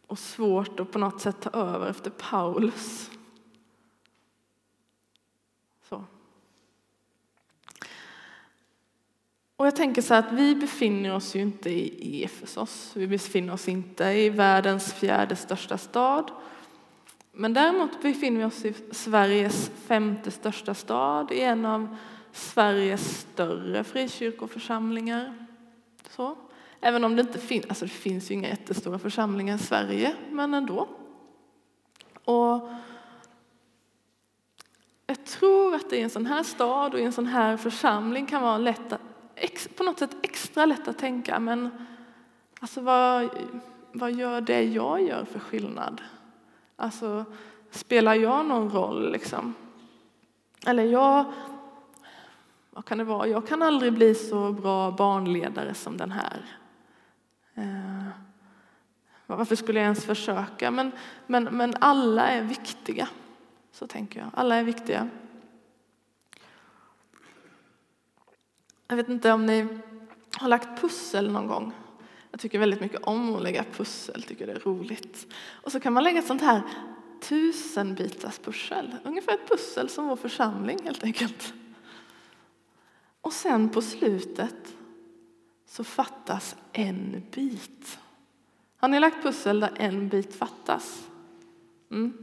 Och 0.07 0.19
svårt 0.19 0.79
att 0.79 0.91
på 0.91 0.99
något 0.99 1.21
sätt 1.21 1.41
ta 1.41 1.49
över 1.49 1.89
efter 1.89 2.09
Paulus. 2.09 3.11
Och 9.55 9.67
jag 9.67 9.75
tänker 9.75 10.01
så 10.01 10.13
att 10.13 10.31
vi 10.31 10.55
befinner 10.55 11.15
oss 11.15 11.35
ju 11.35 11.41
inte 11.41 11.69
i 11.69 12.23
Efesos, 12.23 12.91
vi 12.95 13.07
befinner 13.07 13.53
oss 13.53 13.67
inte 13.67 14.03
i 14.05 14.29
världens 14.29 14.93
fjärde 14.93 15.35
största 15.35 15.77
stad. 15.77 16.31
Men 17.31 17.53
däremot 17.53 18.01
befinner 18.01 18.39
vi 18.39 18.45
oss 18.45 18.65
i 18.65 18.73
Sveriges 18.91 19.71
femte 19.87 20.31
största 20.31 20.73
stad, 20.73 21.31
i 21.31 21.41
en 21.41 21.65
av 21.65 21.95
Sveriges 22.31 23.19
större 23.19 23.83
frikyrkoförsamlingar. 23.83 25.47
Så. 26.09 26.37
Även 26.81 27.03
om 27.03 27.15
det 27.15 27.21
inte 27.21 27.39
finns, 27.39 27.65
alltså 27.65 27.85
det 27.85 27.91
finns 27.91 28.31
ju 28.31 28.33
inga 28.33 28.47
jättestora 28.49 28.99
församlingar 28.99 29.55
i 29.55 29.59
Sverige, 29.59 30.15
men 30.29 30.53
ändå. 30.53 30.87
Och 32.25 32.69
jag 35.07 35.25
tror 35.25 35.75
att 35.75 35.89
det 35.89 35.97
i 35.97 36.01
en 36.01 36.09
sån 36.09 36.25
här 36.25 36.43
stad 36.43 36.93
och 36.93 36.99
i 36.99 37.03
en 37.03 37.13
sån 37.13 37.25
här 37.27 37.57
församling 37.57 38.25
kan 38.25 38.41
vara 38.41 38.57
lätt 38.57 38.93
att 38.93 39.01
något 39.93 40.11
sätt 40.11 40.17
extra 40.21 40.65
lätt 40.65 40.87
att 40.87 40.97
tänka, 40.97 41.39
men 41.39 41.69
alltså 42.59 42.81
vad, 42.81 43.29
vad 43.91 44.11
gör 44.11 44.41
det 44.41 44.63
jag 44.63 45.01
gör 45.01 45.25
för 45.25 45.39
skillnad? 45.39 46.01
Alltså, 46.75 47.25
spelar 47.71 48.15
jag 48.15 48.45
någon 48.45 48.69
roll 48.69 49.11
liksom? 49.11 49.53
Eller 50.65 50.83
jag, 50.83 51.25
vad 52.71 52.85
kan 52.85 52.97
det 52.97 53.03
vara? 53.03 53.27
Jag 53.27 53.47
kan 53.47 53.61
aldrig 53.61 53.93
bli 53.93 54.15
så 54.15 54.51
bra 54.51 54.91
barnledare 54.91 55.73
som 55.73 55.97
den 55.97 56.11
här. 56.11 56.45
Eh, 57.53 58.07
varför 59.25 59.55
skulle 59.55 59.79
jag 59.79 59.83
ens 59.83 60.05
försöka? 60.05 60.71
Men, 60.71 60.91
men, 61.27 61.43
men 61.43 61.73
alla 61.79 62.27
är 62.27 62.41
viktiga, 62.41 63.07
så 63.71 63.87
tänker 63.87 64.19
jag. 64.19 64.29
Alla 64.33 64.55
är 64.55 64.63
viktiga. 64.63 65.09
Jag 68.87 68.95
vet 68.95 69.09
inte 69.09 69.31
om 69.31 69.45
ni 69.45 69.67
har 70.37 70.47
lagt 70.47 70.81
pussel 70.81 71.31
någon 71.31 71.47
gång. 71.47 71.73
Jag 72.31 72.39
tycker 72.39 72.59
väldigt 72.59 72.81
mycket 72.81 73.03
om 73.03 73.35
att 73.35 73.43
lägga 73.43 73.63
pussel, 73.63 74.23
tycker 74.23 74.47
det 74.47 74.53
är 74.53 74.59
roligt. 74.59 75.33
Och 75.51 75.71
så 75.71 75.79
kan 75.79 75.93
man 75.93 76.03
lägga 76.03 76.19
ett 76.19 76.27
sånt 76.27 76.41
här 76.41 76.61
tusenbitars 77.21 78.39
pussel, 78.39 78.95
ungefär 79.03 79.33
ett 79.33 79.49
pussel 79.49 79.89
som 79.89 80.07
vår 80.07 80.15
församling 80.15 80.79
helt 80.83 81.03
enkelt. 81.03 81.53
Och 83.21 83.33
sen 83.33 83.69
på 83.69 83.81
slutet 83.81 84.75
så 85.65 85.83
fattas 85.83 86.55
en 86.71 87.23
bit. 87.31 87.99
Har 88.77 88.87
ni 88.87 88.99
lagt 88.99 89.23
pussel 89.23 89.59
där 89.59 89.71
en 89.75 90.09
bit 90.09 90.35
fattas? 90.35 91.07
Mm. 91.91 92.13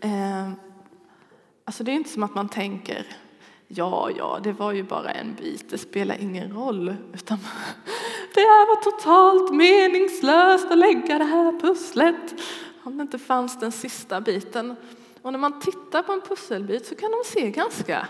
Eh, 0.00 0.52
alltså 1.64 1.84
det 1.84 1.92
är 1.92 1.94
inte 1.96 2.10
som 2.10 2.22
att 2.22 2.34
man 2.34 2.48
tänker 2.48 3.06
ja, 3.74 4.10
ja, 4.10 4.40
det 4.42 4.52
var 4.52 4.72
ju 4.72 4.82
bara 4.82 5.10
en 5.10 5.34
bit, 5.34 5.70
det 5.70 5.78
spelar 5.78 6.16
ingen 6.20 6.52
roll. 6.52 6.96
Utan 7.12 7.38
det 8.34 8.40
var 8.40 8.82
totalt 8.82 9.54
meningslöst 9.54 10.70
att 10.70 10.78
lägga 10.78 11.18
det 11.18 11.24
här 11.24 11.60
pusslet 11.60 12.34
om 12.82 12.96
det 12.96 13.02
inte 13.02 13.18
fanns 13.18 13.60
den 13.60 13.72
sista 13.72 14.20
biten. 14.20 14.76
Och 15.22 15.32
när 15.32 15.38
man 15.38 15.60
tittar 15.60 16.02
på 16.02 16.12
en 16.12 16.20
pusselbit 16.20 16.86
så 16.86 16.94
kan 16.94 17.10
de 17.10 17.22
se 17.26 17.50
ganska 17.50 18.08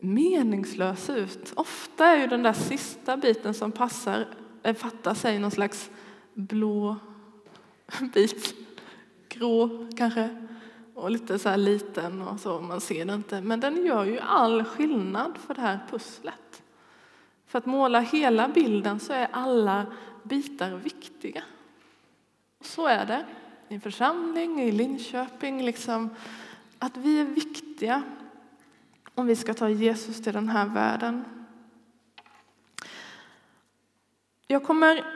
meningslösa 0.00 1.16
ut. 1.16 1.52
Ofta 1.56 2.06
är 2.06 2.20
ju 2.20 2.26
den 2.26 2.42
där 2.42 2.52
sista 2.52 3.16
biten 3.16 3.54
som 3.54 3.72
passar, 3.72 4.28
eh, 4.62 4.74
fattar 4.74 5.14
sig 5.14 5.38
någon 5.38 5.50
slags 5.50 5.90
blå 6.34 6.96
bit, 8.14 8.54
grå 9.28 9.88
kanske 9.96 10.46
och 10.94 11.10
lite 11.10 11.38
så 11.38 11.48
här 11.48 11.56
liten 11.56 12.22
och 12.22 12.40
så, 12.40 12.60
man 12.60 12.80
ser 12.80 13.04
det 13.04 13.14
inte. 13.14 13.40
Men 13.40 13.60
den 13.60 13.86
gör 13.86 14.04
ju 14.04 14.18
all 14.18 14.64
skillnad 14.64 15.38
för 15.38 15.54
det 15.54 15.60
här 15.60 15.78
pusslet. 15.90 16.62
För 17.46 17.58
att 17.58 17.66
måla 17.66 18.00
hela 18.00 18.48
bilden 18.48 19.00
så 19.00 19.12
är 19.12 19.28
alla 19.32 19.86
bitar 20.22 20.70
viktiga. 20.70 21.42
Och 22.58 22.66
så 22.66 22.86
är 22.86 23.06
det 23.06 23.24
i 23.68 23.74
en 23.74 23.80
församling, 23.80 24.60
i 24.60 24.72
Linköping, 24.72 25.64
liksom, 25.64 26.10
att 26.78 26.96
vi 26.96 27.20
är 27.20 27.24
viktiga 27.24 28.02
om 29.14 29.26
vi 29.26 29.36
ska 29.36 29.54
ta 29.54 29.68
Jesus 29.68 30.22
till 30.22 30.32
den 30.32 30.48
här 30.48 30.66
världen. 30.66 31.24
Jag 34.46 34.64
kommer 34.64 35.13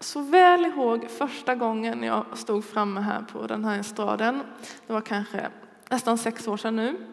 så 0.00 0.20
väl 0.20 0.64
ihåg 0.64 1.10
första 1.10 1.54
gången 1.54 2.02
jag 2.02 2.24
stod 2.34 2.64
framme 2.64 3.00
här 3.00 3.22
på 3.22 3.46
den 3.46 3.64
här 3.64 3.80
estraden. 3.80 4.42
Det 4.86 4.92
var 4.92 5.00
kanske 5.00 5.48
nästan 5.90 6.18
sex 6.18 6.48
år 6.48 6.56
sedan 6.56 6.76
nu. 6.76 7.06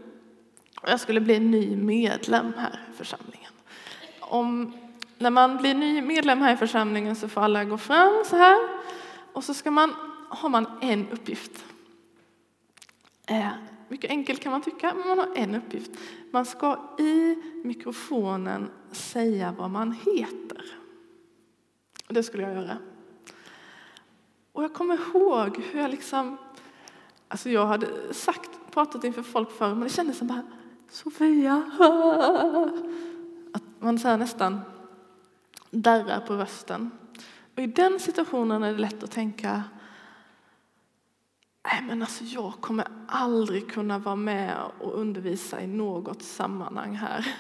Jag 0.88 1.00
skulle 1.00 1.22
bli 1.22 1.39
ny 1.39 1.75
medlem 1.75 2.54
här 2.58 2.80
i 2.94 2.98
församlingen. 2.98 3.51
Om, 4.20 4.74
när 5.18 5.30
man 5.30 5.58
blir 5.58 5.74
ny 5.74 6.01
medlem 6.01 6.42
här 6.42 6.54
i 6.54 6.58
församlingen 6.58 7.15
så 7.15 7.27
får 7.27 7.42
alla 7.42 7.63
gå 7.63 7.77
fram 7.77 8.24
så 8.25 8.36
här. 8.36 8.58
Och 9.34 9.44
så 9.44 9.54
ska 9.54 9.72
man 9.72 9.96
har 10.30 10.50
man 10.50 10.68
en 10.82 11.08
uppgift. 11.10 11.65
Eh, 13.27 13.48
mycket 13.88 14.10
enkelt 14.10 14.39
kan 14.39 14.51
man 14.51 14.62
tycka, 14.62 14.94
men 14.96 15.08
man 15.08 15.20
har 15.20 15.30
en 15.36 15.56
uppgift. 15.56 15.92
Man 16.32 16.46
ska 16.46 16.96
i 17.00 17.36
mikrofonen 17.63 18.70
säga 18.92 19.56
vad 19.58 19.70
man 19.70 19.92
heter. 19.92 20.65
Det 22.07 22.24
skulle 22.24 22.43
jag 22.43 22.53
göra. 22.53 22.77
Och 24.51 24.63
jag 24.63 24.74
kommer 24.74 24.95
ihåg 24.95 25.57
hur 25.57 25.79
jag 25.79 25.91
liksom... 25.91 26.38
Alltså 27.27 27.50
jag 27.50 27.65
hade 27.65 28.13
sagt, 28.13 28.50
pratat 28.71 29.03
inför 29.03 29.24
folk 29.24 29.51
förr, 29.51 29.69
men 29.69 29.79
det 29.79 29.89
kändes 29.89 30.17
som 30.17 30.27
bara 30.27 30.43
Sofia. 30.89 31.71
Att 33.53 33.63
man 33.79 34.00
så 34.00 34.17
nästan 34.17 34.62
darrar 35.71 36.19
på 36.19 36.33
rösten. 36.33 36.91
Och 37.55 37.59
I 37.59 37.67
den 37.67 38.00
situationen 38.00 38.63
är 38.63 38.74
det 38.74 38.79
lätt 38.79 39.03
att 39.03 39.12
tänka 39.12 39.63
Nej, 41.71 41.83
men 41.88 42.01
alltså 42.01 42.24
jag 42.24 42.53
kommer 42.62 42.88
aldrig 43.07 43.71
kunna 43.71 44.00
vara 44.00 44.15
med 44.15 44.57
och 44.79 45.00
undervisa 45.00 45.62
i 45.62 45.67
något 45.67 46.21
sammanhang 46.21 46.95
här. 46.95 47.35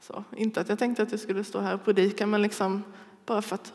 Så, 0.00 0.24
inte 0.36 0.60
att 0.60 0.68
jag 0.68 0.78
tänkte 0.78 1.02
att 1.02 1.10
jag 1.10 1.20
skulle 1.20 1.44
stå 1.44 1.60
här 1.60 1.74
och 1.74 1.84
predika, 1.84 2.26
men 2.26 2.42
liksom 2.42 2.82
bara 3.26 3.42
för 3.42 3.54
att 3.54 3.72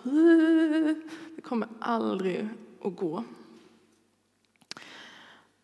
det 1.36 1.42
kommer 1.44 1.68
aldrig 1.80 2.50
att 2.84 2.96
gå. 2.96 3.24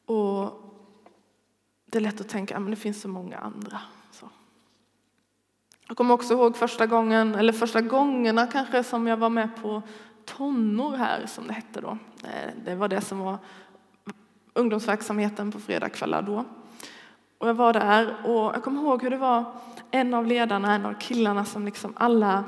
Och 0.05 0.61
det 1.85 1.97
är 1.97 2.01
lätt 2.01 2.21
att 2.21 2.29
tänka 2.29 2.57
att 2.57 2.69
det 2.69 2.75
finns 2.75 3.01
så 3.01 3.07
många 3.07 3.37
andra. 3.37 3.81
Så. 4.11 4.29
Jag 5.87 5.97
kommer 5.97 6.13
också 6.13 6.33
ihåg 6.33 6.57
första 6.57 6.85
gången, 6.85 7.35
eller 7.35 7.53
första 7.53 7.81
gångerna 7.81 8.47
kanske 8.47 8.83
som 8.83 9.07
jag 9.07 9.17
var 9.17 9.29
med 9.29 9.49
på 9.61 9.81
tonår 10.25 10.97
här 10.97 11.25
som 11.25 11.47
det 11.47 11.53
hette 11.53 11.81
då. 11.81 11.97
Eh, 12.23 12.51
det 12.65 12.75
var 12.75 12.87
det 12.87 13.01
som 13.01 13.19
var 13.19 13.37
ungdomsverksamheten 14.53 15.51
på 15.51 15.59
fredagskvällar 15.59 16.21
då. 16.21 16.45
Och 17.37 17.49
jag 17.49 17.53
var 17.53 17.73
där 17.73 18.15
och 18.25 18.55
jag 18.55 18.63
kommer 18.63 18.81
ihåg 18.81 19.03
hur 19.03 19.09
det 19.09 19.17
var 19.17 19.45
en 19.91 20.13
av 20.13 20.25
ledarna, 20.25 20.75
en 20.75 20.85
av 20.85 20.93
killarna 20.93 21.45
som 21.45 21.65
liksom 21.65 21.93
alla 21.97 22.43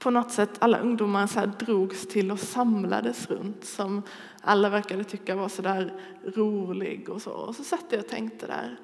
på 0.00 0.10
något 0.10 0.30
sätt 0.30 0.50
alla 0.58 0.78
ungdomar 0.78 1.26
så 1.26 1.40
här 1.40 1.46
drogs 1.46 2.06
till 2.06 2.30
och 2.30 2.38
samlades 2.38 3.30
runt 3.30 3.64
som 3.64 4.02
alla 4.42 4.68
verkade 4.68 5.04
tycka 5.04 5.36
var 5.36 5.48
så 5.48 5.62
där 5.62 6.00
rolig 6.24 7.08
och 7.08 7.22
så. 7.22 7.30
Och 7.30 7.56
så 7.56 7.64
satt 7.64 7.84
jag 7.88 8.00
och 8.00 8.08
tänkte 8.08 8.46
där, 8.46 8.80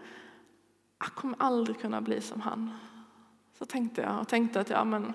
jag 0.98 1.08
kommer 1.08 1.36
aldrig 1.38 1.80
kunna 1.80 2.00
bli 2.00 2.20
som 2.20 2.40
han. 2.40 2.70
Så 3.58 3.64
tänkte 3.64 4.00
jag 4.00 4.20
och 4.20 4.28
tänkte 4.28 4.60
att 4.60 4.70
ja 4.70 4.84
men, 4.84 5.12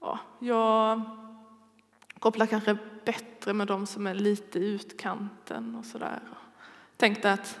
ja, 0.00 0.18
jag 0.38 1.00
kopplar 2.18 2.46
kanske 2.46 2.76
bättre 3.04 3.52
med 3.52 3.66
de 3.66 3.86
som 3.86 4.06
är 4.06 4.14
lite 4.14 4.58
i 4.58 4.74
utkanten 4.74 5.74
och 5.74 5.84
sådär. 5.84 6.20
Tänkte 6.96 7.32
att 7.32 7.60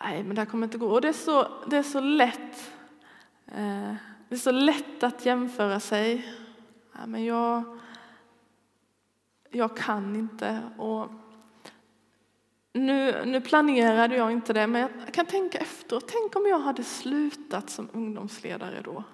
nej, 0.00 0.24
men 0.24 0.34
det 0.34 0.40
här 0.40 0.46
kommer 0.46 0.66
inte 0.66 0.78
gå. 0.78 0.88
Och 0.88 1.00
det 1.00 1.08
är 1.08 1.12
så, 1.12 1.48
det 1.66 1.76
är 1.76 1.82
så 1.82 2.00
lätt. 2.00 2.72
Eh, 3.46 3.94
det 4.34 4.38
är 4.38 4.40
så 4.40 4.50
lätt 4.50 5.02
att 5.02 5.26
jämföra 5.26 5.80
sig. 5.80 6.34
Ja, 6.92 7.06
men 7.06 7.24
jag, 7.24 7.78
jag 9.50 9.76
kan 9.76 10.16
inte. 10.16 10.60
Och 10.78 11.08
nu, 12.72 13.24
nu 13.24 13.40
planerade 13.40 14.16
jag 14.16 14.32
inte 14.32 14.52
det, 14.52 14.66
men 14.66 14.80
jag 14.80 15.14
kan 15.14 15.26
tänka 15.26 15.58
efteråt. 15.58 16.08
Tänk 16.08 16.36
om 16.36 16.46
jag 16.46 16.58
hade 16.58 16.84
slutat 16.84 17.70
som 17.70 17.88
ungdomsledare 17.92 18.80
då. 18.84 19.04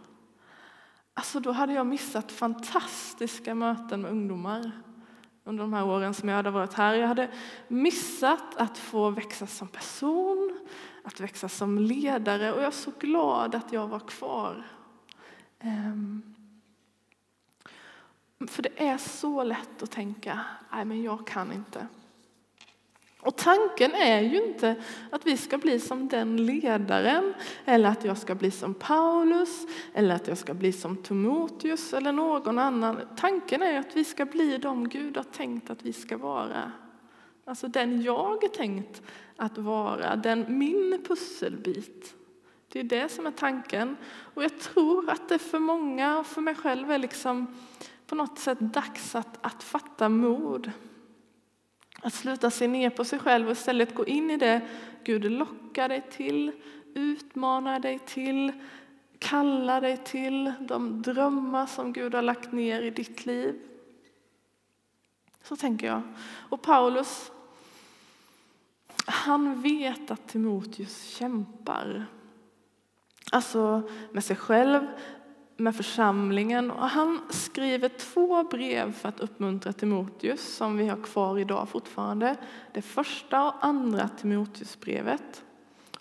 Alltså 1.15 1.41
då 1.41 1.53
hade 1.53 1.73
jag 1.73 1.87
missat 1.87 2.33
fantastiska 2.33 3.55
möten 3.55 4.01
med 4.01 4.11
ungdomar 4.11 4.71
under 5.45 5.65
de 5.65 5.73
här 5.73 5.87
åren 5.87 6.15
som 6.15 6.29
jag 6.29 6.37
hade 6.37 6.51
varit 6.51 6.75
här. 6.75 6.95
Jag 6.95 7.09
hade 7.09 7.31
missat 7.69 8.57
att 8.57 8.79
få 8.79 9.11
växa 9.11 9.47
som 9.47 9.69
person, 9.69 10.59
att 11.05 11.21
växa 11.21 11.49
som 11.49 11.79
ledare 11.79 12.53
och 12.53 12.59
jag 12.59 12.67
är 12.67 12.71
så 12.71 12.93
glad 13.01 13.55
att 13.55 13.73
jag 13.73 13.89
var 13.89 14.01
kvar. 14.01 14.80
Ehm, 15.61 16.23
för 18.49 18.63
det 18.63 18.83
är 18.89 18.99
så 18.99 19.45
lätt 19.45 19.83
att 19.83 19.91
tänka, 19.91 20.41
nej 20.73 20.85
men 20.85 21.03
jag 21.03 21.27
kan 21.27 21.53
inte. 21.53 21.87
Och 23.23 23.37
tanken 23.37 23.95
är 23.95 24.21
ju 24.21 24.43
inte 24.47 24.83
att 25.11 25.27
vi 25.27 25.37
ska 25.37 25.59
bli 25.59 25.81
som 25.81 26.09
den 26.09 26.47
ledaren 26.47 27.35
eller 27.65 27.89
att 27.89 28.05
jag 28.05 28.19
ska 28.19 28.35
bli 28.35 28.51
som 28.51 28.75
Paulus 28.75 29.67
eller 29.95 30.15
att 30.15 30.29
jag 30.29 30.39
ska 30.39 30.55
bli 30.55 30.73
som 30.73 30.97
Timoteus 30.97 31.93
eller 31.93 32.13
någon 32.13 32.59
annan. 32.59 33.01
Tanken 33.17 33.63
är 33.63 33.79
att 33.79 33.97
vi 33.97 34.05
ska 34.05 34.25
bli 34.25 34.59
de 34.59 34.89
Gud 34.89 35.17
har 35.17 35.25
tänkt 35.25 35.71
att 35.71 35.83
vi 35.83 35.93
ska 35.93 36.17
vara. 36.17 36.73
Alltså 37.45 37.69
den 37.69 38.03
jag 38.03 38.45
är 38.45 38.49
tänkt 38.49 39.03
att 39.37 39.59
vara, 39.59 40.17
den 40.17 40.59
min 40.59 41.05
pusselbit. 41.09 42.15
Det 42.73 42.81
är 42.81 42.85
det 42.85 43.09
som 43.09 43.27
är 43.27 43.31
tanken. 43.31 43.97
Och 44.35 44.45
jag 44.45 44.61
tror 44.61 45.11
att 45.11 45.29
det 45.29 45.39
för 45.39 45.59
många 45.59 46.19
och 46.19 46.27
för 46.27 46.41
mig 46.41 46.55
själv 46.55 46.91
är 46.91 46.99
liksom 46.99 47.47
på 48.07 48.15
något 48.15 48.39
sätt 48.39 48.61
dags 48.61 49.15
att, 49.15 49.47
att 49.47 49.63
fatta 49.63 50.09
mod. 50.09 50.73
Att 52.03 52.15
sluta 52.15 52.51
se 52.51 52.69
ner 52.69 52.91
på 52.91 53.05
sig 53.05 53.19
själv 53.19 53.47
och 53.47 53.53
istället 53.53 53.95
gå 53.95 54.07
in 54.07 54.31
i 54.31 54.37
det 54.37 54.69
Gud 55.05 55.25
lockar 55.25 55.89
dig 55.89 56.03
till, 56.11 56.53
utmanar 56.95 57.81
dig 57.81 57.99
till, 57.99 58.53
kallar 59.19 59.81
dig 59.81 59.97
till, 59.97 60.53
de 60.61 61.03
drömmar 61.03 61.67
som 61.67 61.93
Gud 61.93 62.15
har 62.15 62.23
lagt 62.23 62.53
ner 62.53 62.83
i 62.83 62.91
ditt 62.91 63.27
liv. 63.27 63.61
Så 65.43 65.57
tänker 65.57 65.87
jag. 65.87 66.03
Och 66.49 66.63
Paulus, 66.63 67.33
han 69.07 69.63
vet 69.63 70.11
att 70.11 70.29
Timoteus 70.29 71.05
kämpar. 71.05 72.07
Alltså 73.31 73.83
med 74.13 74.25
sig 74.25 74.37
själv, 74.37 74.87
med 75.57 75.77
församlingen. 75.77 76.71
Och 76.71 76.89
han 76.89 77.21
skriver 77.31 77.89
två 77.89 78.43
brev 78.43 78.93
för 78.93 79.09
att 79.09 79.21
uppmuntra 79.21 79.73
Timoteus 79.73 80.57
som 80.57 80.77
vi 80.77 80.89
har 80.89 81.03
kvar 81.03 81.39
idag 81.39 81.69
fortfarande. 81.69 82.37
Det 82.73 82.83
första 82.83 83.47
och 83.47 83.55
andra 83.65 84.09
Timoteusbrevet. 84.09 85.45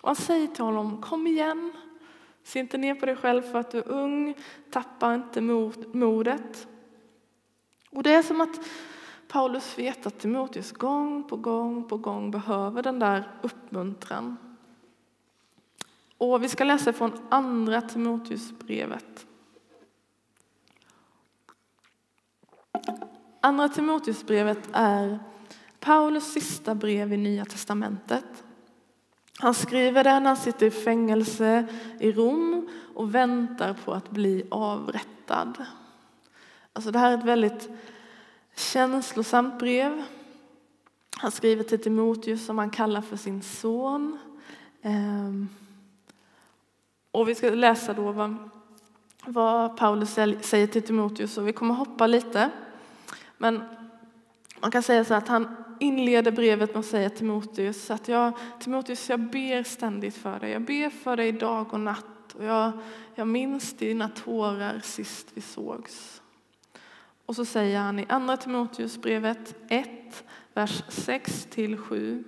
Och 0.00 0.08
han 0.08 0.16
säger 0.16 0.46
till 0.46 0.64
honom, 0.64 1.02
kom 1.02 1.26
igen. 1.26 1.72
Se 2.44 2.58
inte 2.58 2.78
ner 2.78 2.94
på 2.94 3.06
dig 3.06 3.16
själv 3.16 3.42
för 3.42 3.58
att 3.58 3.70
du 3.70 3.78
är 3.78 3.88
ung. 3.88 4.34
Tappa 4.70 5.14
inte 5.14 5.40
modet. 5.92 6.68
Och 7.90 8.02
det 8.02 8.14
är 8.14 8.22
som 8.22 8.40
att 8.40 8.60
Paulus 9.28 9.78
vet 9.78 10.06
att 10.06 10.18
Timoteus 10.18 10.72
gång 10.72 11.24
på 11.28 11.36
gång 11.36 11.88
på 11.88 11.96
gång 11.96 12.30
behöver 12.30 12.82
den 12.82 12.98
där 12.98 13.30
uppmuntran. 13.42 14.36
Och 16.20 16.42
vi 16.42 16.48
ska 16.48 16.64
läsa 16.64 16.92
från 16.92 17.12
andra 17.28 17.80
Timoteusbrevet. 17.80 19.26
Andra 23.40 23.68
Timoteusbrevet 23.68 24.68
är 24.72 25.18
Paulus 25.78 26.32
sista 26.32 26.74
brev 26.74 27.12
i 27.12 27.16
Nya 27.16 27.44
testamentet. 27.44 28.44
Han 29.38 29.54
skriver 29.54 30.04
det 30.04 30.20
när 30.20 30.26
han 30.26 30.36
sitter 30.36 30.66
i 30.66 30.70
fängelse 30.70 31.66
i 32.00 32.12
Rom 32.12 32.68
och 32.94 33.14
väntar 33.14 33.74
på 33.84 33.92
att 33.92 34.10
bli 34.10 34.46
avrättad. 34.50 35.64
Alltså 36.72 36.90
det 36.90 36.98
här 36.98 37.12
är 37.12 37.18
ett 37.18 37.24
väldigt 37.24 37.68
känslosamt 38.56 39.58
brev. 39.58 40.02
Han 41.16 41.30
skriver 41.30 41.64
till 41.64 41.82
Timoteus 41.82 42.46
som 42.46 42.58
han 42.58 42.70
kallar 42.70 43.02
för 43.02 43.16
sin 43.16 43.42
son. 43.42 44.18
Ehm, 44.82 45.48
och 47.10 47.28
vi 47.28 47.34
ska 47.34 47.50
läsa 47.50 47.92
då 47.92 48.12
vad, 48.12 48.50
vad 49.24 49.76
Paulus 49.76 50.14
säger 50.40 50.66
till 50.66 50.82
Timoteus 50.82 51.38
och 51.38 51.48
vi 51.48 51.52
kommer 51.52 51.74
hoppa 51.74 52.06
lite. 52.06 52.50
Men 53.38 53.62
man 54.60 54.70
kan 54.70 54.82
säga 54.82 55.04
så 55.04 55.14
att 55.14 55.28
han 55.28 55.56
inleder 55.80 56.32
brevet 56.32 56.74
med 56.74 56.80
att 56.80 56.86
säga 56.86 57.10
till 57.10 57.18
Timoteus 57.18 57.90
att 57.90 58.08
jag, 58.08 58.32
Timoteus, 58.60 59.08
jag 59.08 59.20
ber 59.20 59.62
ständigt 59.62 60.16
för 60.16 60.38
dig. 60.38 60.50
Jag 60.50 60.62
ber 60.62 60.90
för 60.90 61.16
dig 61.16 61.32
dag 61.32 61.74
och 61.74 61.80
natt 61.80 62.34
och 62.34 62.44
jag, 62.44 62.72
jag 63.14 63.26
minns 63.26 63.76
dina 63.76 64.08
tårar 64.08 64.80
sist 64.82 65.28
vi 65.34 65.40
sågs. 65.40 66.22
Och 67.26 67.36
så 67.36 67.44
säger 67.44 67.78
han 67.78 67.98
i 67.98 68.06
andra 68.08 68.36
Timoteusbrevet 68.36 69.54
1, 69.68 70.24
vers 70.54 70.82
6 70.88 71.46
till 71.50 71.76
7. 71.76 72.24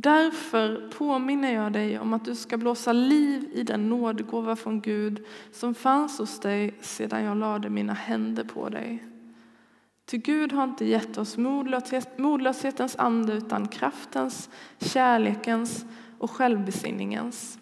Därför 0.00 0.90
påminner 0.98 1.54
jag 1.54 1.72
dig 1.72 1.98
om 1.98 2.12
att 2.12 2.24
du 2.24 2.34
ska 2.34 2.56
blåsa 2.56 2.92
liv 2.92 3.50
i 3.52 3.62
den 3.62 3.88
nådgåva 3.88 4.56
från 4.56 4.80
Gud 4.80 5.26
som 5.52 5.74
fanns 5.74 6.18
hos 6.18 6.40
dig 6.40 6.74
sedan 6.80 7.24
jag 7.24 7.36
lade 7.36 7.70
mina 7.70 7.92
händer 7.92 8.44
på 8.44 8.68
dig. 8.68 9.04
Ty 10.06 10.18
Gud 10.18 10.52
har 10.52 10.64
inte 10.64 10.84
gett 10.84 11.18
oss 11.18 11.36
modlöshetens 12.16 12.96
ande 12.96 13.32
utan 13.32 13.68
kraftens, 13.68 14.50
kärlekens 14.78 15.84
och 16.18 16.30
självbesinningens. 16.30 17.58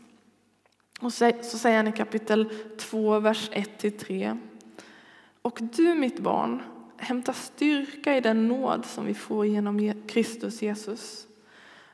Och 1.00 1.12
så 1.12 1.58
säger 1.58 1.76
han 1.76 1.88
i 1.88 1.92
kapitel 1.92 2.50
2, 2.78 3.18
vers 3.18 3.50
1-3. 3.50 4.38
Och 5.42 5.58
du, 5.76 5.94
mitt 5.94 6.20
barn, 6.20 6.62
hämta 6.96 7.32
styrka 7.32 8.16
i 8.16 8.20
den 8.20 8.48
nåd 8.48 8.84
som 8.84 9.06
vi 9.06 9.14
får 9.14 9.46
genom 9.46 9.92
Kristus 10.06 10.62
Jesus. 10.62 11.25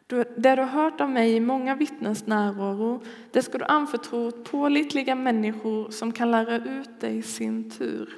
Det 0.07 0.35
du 0.37 0.49
har 0.49 0.65
hört 0.65 1.01
av 1.01 1.11
mig 1.11 1.33
i 1.33 1.41
många 1.41 1.75
vittnens 1.75 2.27
närvaro, 2.27 3.03
det 3.31 3.43
ska 3.43 3.59
du 3.59 3.65
anförtro 3.65 4.27
åt 4.27 4.45
pålitliga 4.45 5.15
människor 5.15 5.91
som 5.91 6.13
kan 6.13 6.31
lära 6.31 6.57
ut 6.57 7.01
dig 7.01 7.19
i 7.19 7.23
sin 7.23 7.71
tur. 7.71 8.17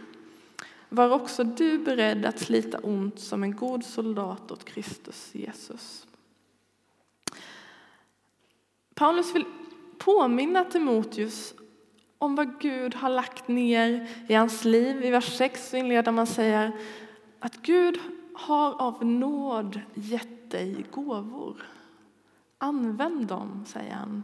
Var 0.89 1.11
också 1.11 1.45
du 1.45 1.79
beredd 1.79 2.27
att 2.27 2.39
slita 2.39 2.79
ont 2.79 3.21
som 3.21 3.43
en 3.43 3.57
god 3.57 3.85
soldat 3.85 4.51
åt 4.51 4.65
Kristus 4.65 5.31
Jesus. 5.33 6.07
Paulus 8.95 9.35
vill 9.35 9.45
påminna 9.99 10.65
Timoteus 10.65 11.55
om 12.19 12.35
vad 12.35 12.61
Gud 12.61 12.95
har 12.95 13.09
lagt 13.09 13.49
ner 13.49 14.09
i 14.29 14.35
hans 14.35 14.65
liv. 14.65 15.05
I 15.05 15.11
vers 15.11 15.37
6 15.37 15.75
inleder 15.75 16.13
man 16.13 16.27
säger 16.27 16.73
att 17.39 17.63
Gud 17.63 17.99
har 18.35 18.83
av 18.83 19.05
nåd 19.05 19.81
gett 19.95 20.44
dig 20.55 20.85
gåvor. 20.91 21.63
Använd 22.59 23.27
dem, 23.27 23.65
säger 23.67 23.95
han. 23.95 24.23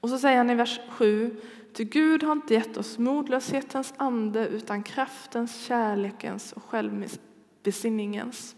Och 0.00 0.08
så 0.08 0.18
säger 0.18 0.36
han 0.36 0.50
i 0.50 0.54
vers 0.54 0.80
7, 0.88 1.36
ty 1.72 1.84
Gud 1.84 2.22
har 2.22 2.32
inte 2.32 2.54
gett 2.54 2.76
oss 2.76 2.98
modlöshetens 2.98 3.94
ande 3.96 4.48
utan 4.48 4.82
kraftens, 4.82 5.64
kärlekens 5.64 6.52
och 6.52 6.62
självbesinningens. 6.62 8.56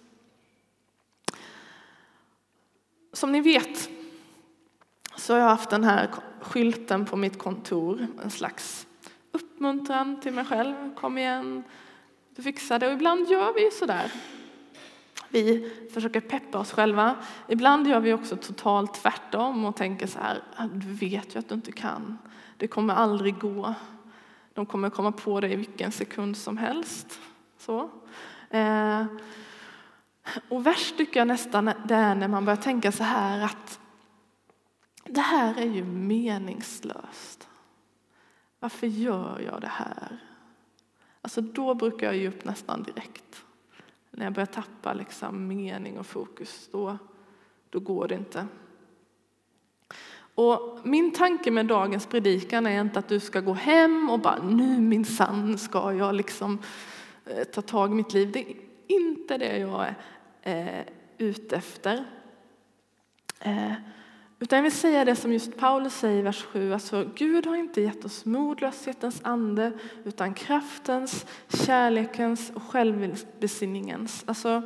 Som 3.13 3.33
ni 3.33 3.41
vet 3.41 3.91
så 5.17 5.33
har 5.33 5.41
jag 5.41 5.49
haft 5.49 5.71
den 5.71 5.85
här 5.85 6.11
skylten 6.41 7.07
på 7.07 7.17
mitt 7.17 7.39
kontor, 7.39 8.07
en 8.25 8.31
slags 8.31 8.87
uppmuntran 9.33 10.21
till 10.21 10.33
mig 10.33 10.45
själv. 10.45 10.95
Kom 10.95 11.19
igen, 11.19 11.63
du 12.37 12.43
fixar 12.43 12.79
det. 12.79 12.87
Och 12.87 12.93
ibland 12.93 13.29
gör 13.29 13.55
vi 13.55 13.65
ju 13.65 13.71
sådär. 13.71 14.13
Vi 15.31 15.73
försöker 15.95 16.21
peppa 16.21 16.59
oss 16.59 16.73
själva. 16.73 17.16
Ibland 17.49 17.87
gör 17.87 18.01
vi 18.01 18.12
också 18.12 18.37
totalt 18.37 18.95
tvärtom 18.95 19.64
och 19.64 19.77
tänker 19.77 20.07
så 20.07 20.19
här, 20.19 20.43
ah, 20.57 20.66
du 20.66 20.93
vet 20.93 21.35
ju 21.35 21.38
att 21.38 21.49
du 21.49 21.55
inte 21.55 21.73
kan. 21.73 22.19
Det 22.57 22.66
kommer 22.66 22.95
aldrig 22.95 23.38
gå. 23.38 23.75
De 24.55 24.66
kommer 24.66 24.90
komma 24.90 25.12
på 25.12 25.40
dig 25.40 25.53
i 25.53 25.57
vilken 25.57 25.93
sekund 25.93 26.37
som 26.37 26.57
helst. 26.57 27.19
Så. 27.59 27.90
Eh, 28.51 29.05
och 30.49 30.66
värst 30.66 30.97
tycker 30.97 31.21
jag 31.21 31.29
nästan 31.29 31.64
det 31.64 31.95
är 31.95 32.14
när 32.14 32.29
man 32.29 32.45
börjar 32.45 32.57
tänka 32.57 32.93
så 32.93 33.05
här 33.05 33.45
att 33.45 33.81
det 35.05 35.21
här 35.21 35.59
är 35.59 35.66
ju 35.66 35.85
meningslöst. 35.85 37.49
Varför 38.61 38.87
gör 38.87 39.43
jag 39.47 39.61
det 39.61 39.71
här? 39.73 40.19
Alltså 41.23 41.40
då 41.40 41.75
brukar 41.75 42.07
jag 42.07 42.16
ge 42.16 42.29
upp 42.29 42.45
nästan 42.45 42.83
direkt. 42.83 43.45
När 44.11 44.25
jag 44.25 44.33
börjar 44.33 44.46
tappa 44.46 44.92
liksom 44.92 45.49
mening 45.49 45.99
och 45.99 46.07
fokus, 46.07 46.68
då, 46.73 46.99
då 47.70 47.81
går 47.81 48.09
det 48.09 48.14
inte. 48.14 48.46
Och 50.35 50.79
min 50.85 51.12
tanke 51.12 51.51
med 51.51 51.66
dagens 51.66 52.07
predikan 52.07 52.66
är 52.66 52.81
inte 52.81 52.99
att 52.99 53.09
du 53.09 53.20
ska 53.20 53.40
gå 53.40 53.53
hem 53.53 54.11
och 54.11 54.20
bara 54.20 54.42
nu 54.42 54.81
minsann 54.81 55.59
ska 55.59 55.92
jag 55.92 56.14
liksom 56.14 56.59
eh, 57.27 57.44
ta 57.44 57.62
tag 57.62 57.90
i 57.90 57.94
mitt 57.94 58.12
liv. 58.12 58.33
Det 58.33 58.40
är 58.40 58.57
inte 58.87 59.38
det 59.38 59.59
jag 59.59 59.94
är 60.42 60.79
eh, 60.79 60.85
ute 61.18 61.57
efter. 61.57 62.05
Eh, 63.40 63.73
utan 64.42 64.57
jag 64.57 64.62
vill 64.62 64.72
säga 64.72 65.05
det 65.05 65.16
som 65.16 65.33
just 65.33 65.57
Paulus 65.57 65.94
säger 65.94 66.18
i 66.18 66.22
vers 66.22 66.44
7. 66.44 66.72
Alltså, 66.72 67.11
Gud 67.14 67.46
har 67.46 67.57
inte 67.57 67.81
gett 67.81 68.05
oss 68.05 68.24
modlöshetens 68.24 69.20
ande 69.24 69.72
utan 70.05 70.35
kraftens, 70.35 71.26
kärlekens 71.48 72.53
och 72.55 72.62
självbesinningens. 72.62 74.24
Alltså, 74.26 74.62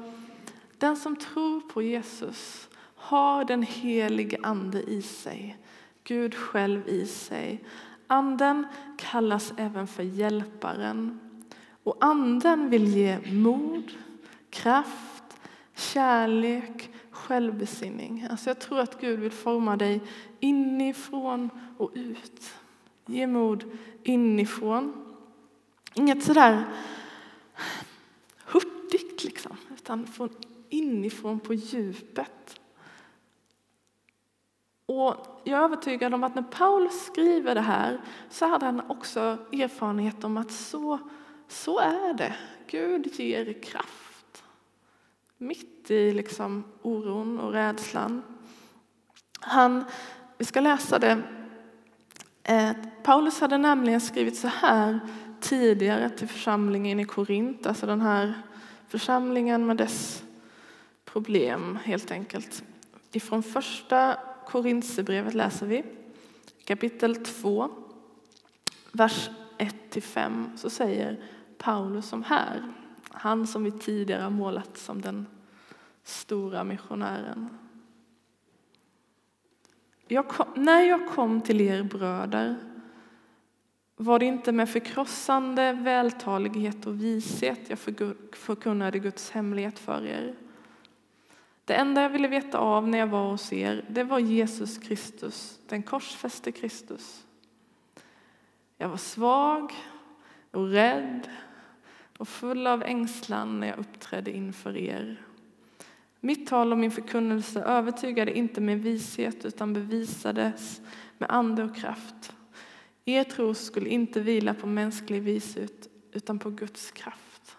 den 0.79 0.97
som 0.97 1.17
tror 1.17 1.61
på 1.61 1.83
Jesus 1.83 2.69
har 2.97 3.45
den 3.45 3.63
helige 3.63 4.39
ande 4.43 4.83
i 4.83 5.03
sig. 5.03 5.59
Gud 6.05 6.35
själv 6.35 6.89
i 6.89 7.07
sig. 7.07 7.65
Anden 8.07 8.67
kallas 8.99 9.53
även 9.57 9.87
för 9.87 10.03
hjälparen. 10.03 11.21
Och 11.85 11.97
anden 12.01 12.71
vill 12.71 12.97
ge 12.97 13.19
mod, 13.33 13.93
kraft, 14.51 15.25
kärlek 15.75 16.91
självbesinning. 17.25 18.27
Alltså 18.31 18.51
jag 18.51 18.59
tror 18.59 18.81
att 18.81 19.01
Gud 19.01 19.21
vill 19.21 19.31
forma 19.31 19.77
dig 19.77 20.01
inifrån 20.41 21.51
och 21.79 21.91
ut. 21.95 22.55
Ge 23.07 23.27
mod 23.27 23.65
inifrån. 24.03 25.17
Inget 25.95 26.25
sådär 26.25 26.65
hurtigt 28.45 29.25
liksom, 29.25 29.57
utan 29.75 30.07
från 30.07 30.29
inifrån 30.69 31.41
på 31.41 31.55
djupet. 31.55 32.61
Och 34.87 35.41
jag 35.45 35.61
är 35.61 35.65
övertygad 35.65 36.15
om 36.15 36.25
att 36.25 36.35
när 36.35 36.43
Paulus 36.43 37.07
skriver 37.07 37.55
det 37.55 37.61
här 37.61 38.01
så 38.31 38.47
hade 38.47 38.67
han 38.67 38.91
också 38.91 39.21
erfarenhet 39.53 40.25
om 40.25 40.37
att 40.37 40.53
så, 40.53 40.99
så 41.49 41.79
är 41.79 42.15
det. 42.15 42.35
Gud 42.67 43.21
ger 43.21 43.63
kraft 43.63 44.04
mitt 45.39 45.91
i 45.91 46.13
liksom 46.13 46.65
oron 46.83 47.41
och 47.41 47.53
rädslan. 47.53 48.23
Han, 49.41 49.85
vi 50.39 50.45
ska 50.45 50.61
läsa 50.61 50.99
det. 50.99 51.23
Eh, 52.43 52.73
Paulus 53.03 53.41
hade 53.41 53.59
nämligen 53.59 54.01
skrivit 54.01 54.37
så 54.37 54.49
här 54.49 55.01
tidigare 55.41 56.11
till 56.11 56.29
församlingen 56.29 57.01
i 57.01 57.05
Korint, 57.05 57.67
alltså 57.67 57.87
den 57.87 58.01
här 58.01 58.35
församlingen 58.89 59.67
med 59.67 59.77
dess 59.77 60.25
problem 61.05 61.79
helt 61.85 62.11
enkelt. 62.11 62.65
Ifrån 63.13 63.43
första 63.43 64.17
Korintierbrevet 64.47 65.35
läser 65.35 65.67
vi 65.67 65.85
kapitel 66.65 67.17
2, 67.17 67.69
vers 68.93 69.31
1-5 69.59 70.57
så 70.57 70.71
säger 70.71 71.21
Paulus 71.59 72.09
som 72.09 72.23
här. 72.23 72.73
Han 73.15 73.47
som 73.47 73.65
vi 73.65 73.71
tidigare 73.71 74.23
har 74.23 74.31
målat 74.31 74.77
som 74.77 75.01
den 75.01 75.27
stora 76.03 76.65
missionären. 76.65 77.49
Jag 80.09 80.29
kom, 80.29 80.47
när 80.57 80.81
jag 80.81 81.09
kom 81.09 81.41
till 81.41 81.61
er 81.61 81.83
bröder 81.83 82.57
var 83.97 84.19
det 84.19 84.25
inte 84.25 84.53
med 84.53 84.69
förkrossande 84.69 85.73
vältalighet 85.73 86.87
och 86.87 87.01
vishet 87.01 87.61
jag 87.69 87.79
förkunnade 88.33 88.99
Guds 88.99 89.31
hemlighet 89.31 89.79
för 89.79 90.07
er. 90.07 90.35
Det 91.65 91.75
enda 91.75 92.03
jag 92.03 92.11
ville 92.11 92.29
veta 92.29 92.59
av 92.59 92.89
när 92.89 92.99
jag 92.99 93.07
var 93.07 93.31
hos 93.31 93.53
er, 93.53 93.85
det 93.89 94.05
var 94.05 94.19
Jesus 94.19 94.79
Kristus, 94.79 95.61
den 95.69 95.83
korsfäste 95.83 96.53
Kristus. 96.53 97.25
Jag 98.79 98.89
var 98.89 98.97
svag 98.97 99.73
och 100.51 100.69
rädd 100.69 101.29
och 102.19 102.29
full 102.29 102.67
av 102.67 102.83
ängslan 102.83 103.61
när 103.61 103.67
jag 103.67 103.79
uppträdde 103.79 104.31
inför 104.31 104.77
er. 104.77 105.23
Mitt 106.21 106.47
tal 106.47 106.73
och 106.73 106.79
min 106.79 106.91
förkunnelse 106.91 107.63
övertygade 107.63 108.39
inte 108.39 108.61
med 108.61 108.83
vishet 108.83 109.45
utan 109.45 109.73
bevisades 109.73 110.81
med 111.19 111.31
ande 111.31 111.65
och 111.65 111.77
kraft. 111.77 112.35
Er 113.05 113.25
tro 113.25 113.55
skulle 113.55 113.89
inte 113.89 114.21
vila 114.21 114.55
på 114.55 114.67
mänsklig 114.67 115.23
vishet 115.23 115.89
utan 116.13 116.39
på 116.39 116.51
Guds 116.51 116.91
kraft. 116.91 117.57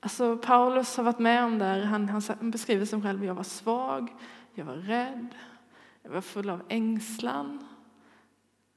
Alltså 0.00 0.36
Paulus 0.36 0.96
har 0.96 1.04
varit 1.04 1.18
med 1.18 1.44
om 1.44 1.58
det 1.58 1.64
Han, 1.64 2.08
han 2.08 2.50
beskriver 2.50 2.84
sig 2.84 3.02
själv. 3.02 3.24
Jag 3.24 3.34
var 3.34 3.42
svag, 3.42 4.12
jag 4.54 4.64
var 4.64 4.76
rädd, 4.76 5.28
jag 6.02 6.10
var 6.10 6.20
full 6.20 6.50
av 6.50 6.62
ängslan. 6.68 7.66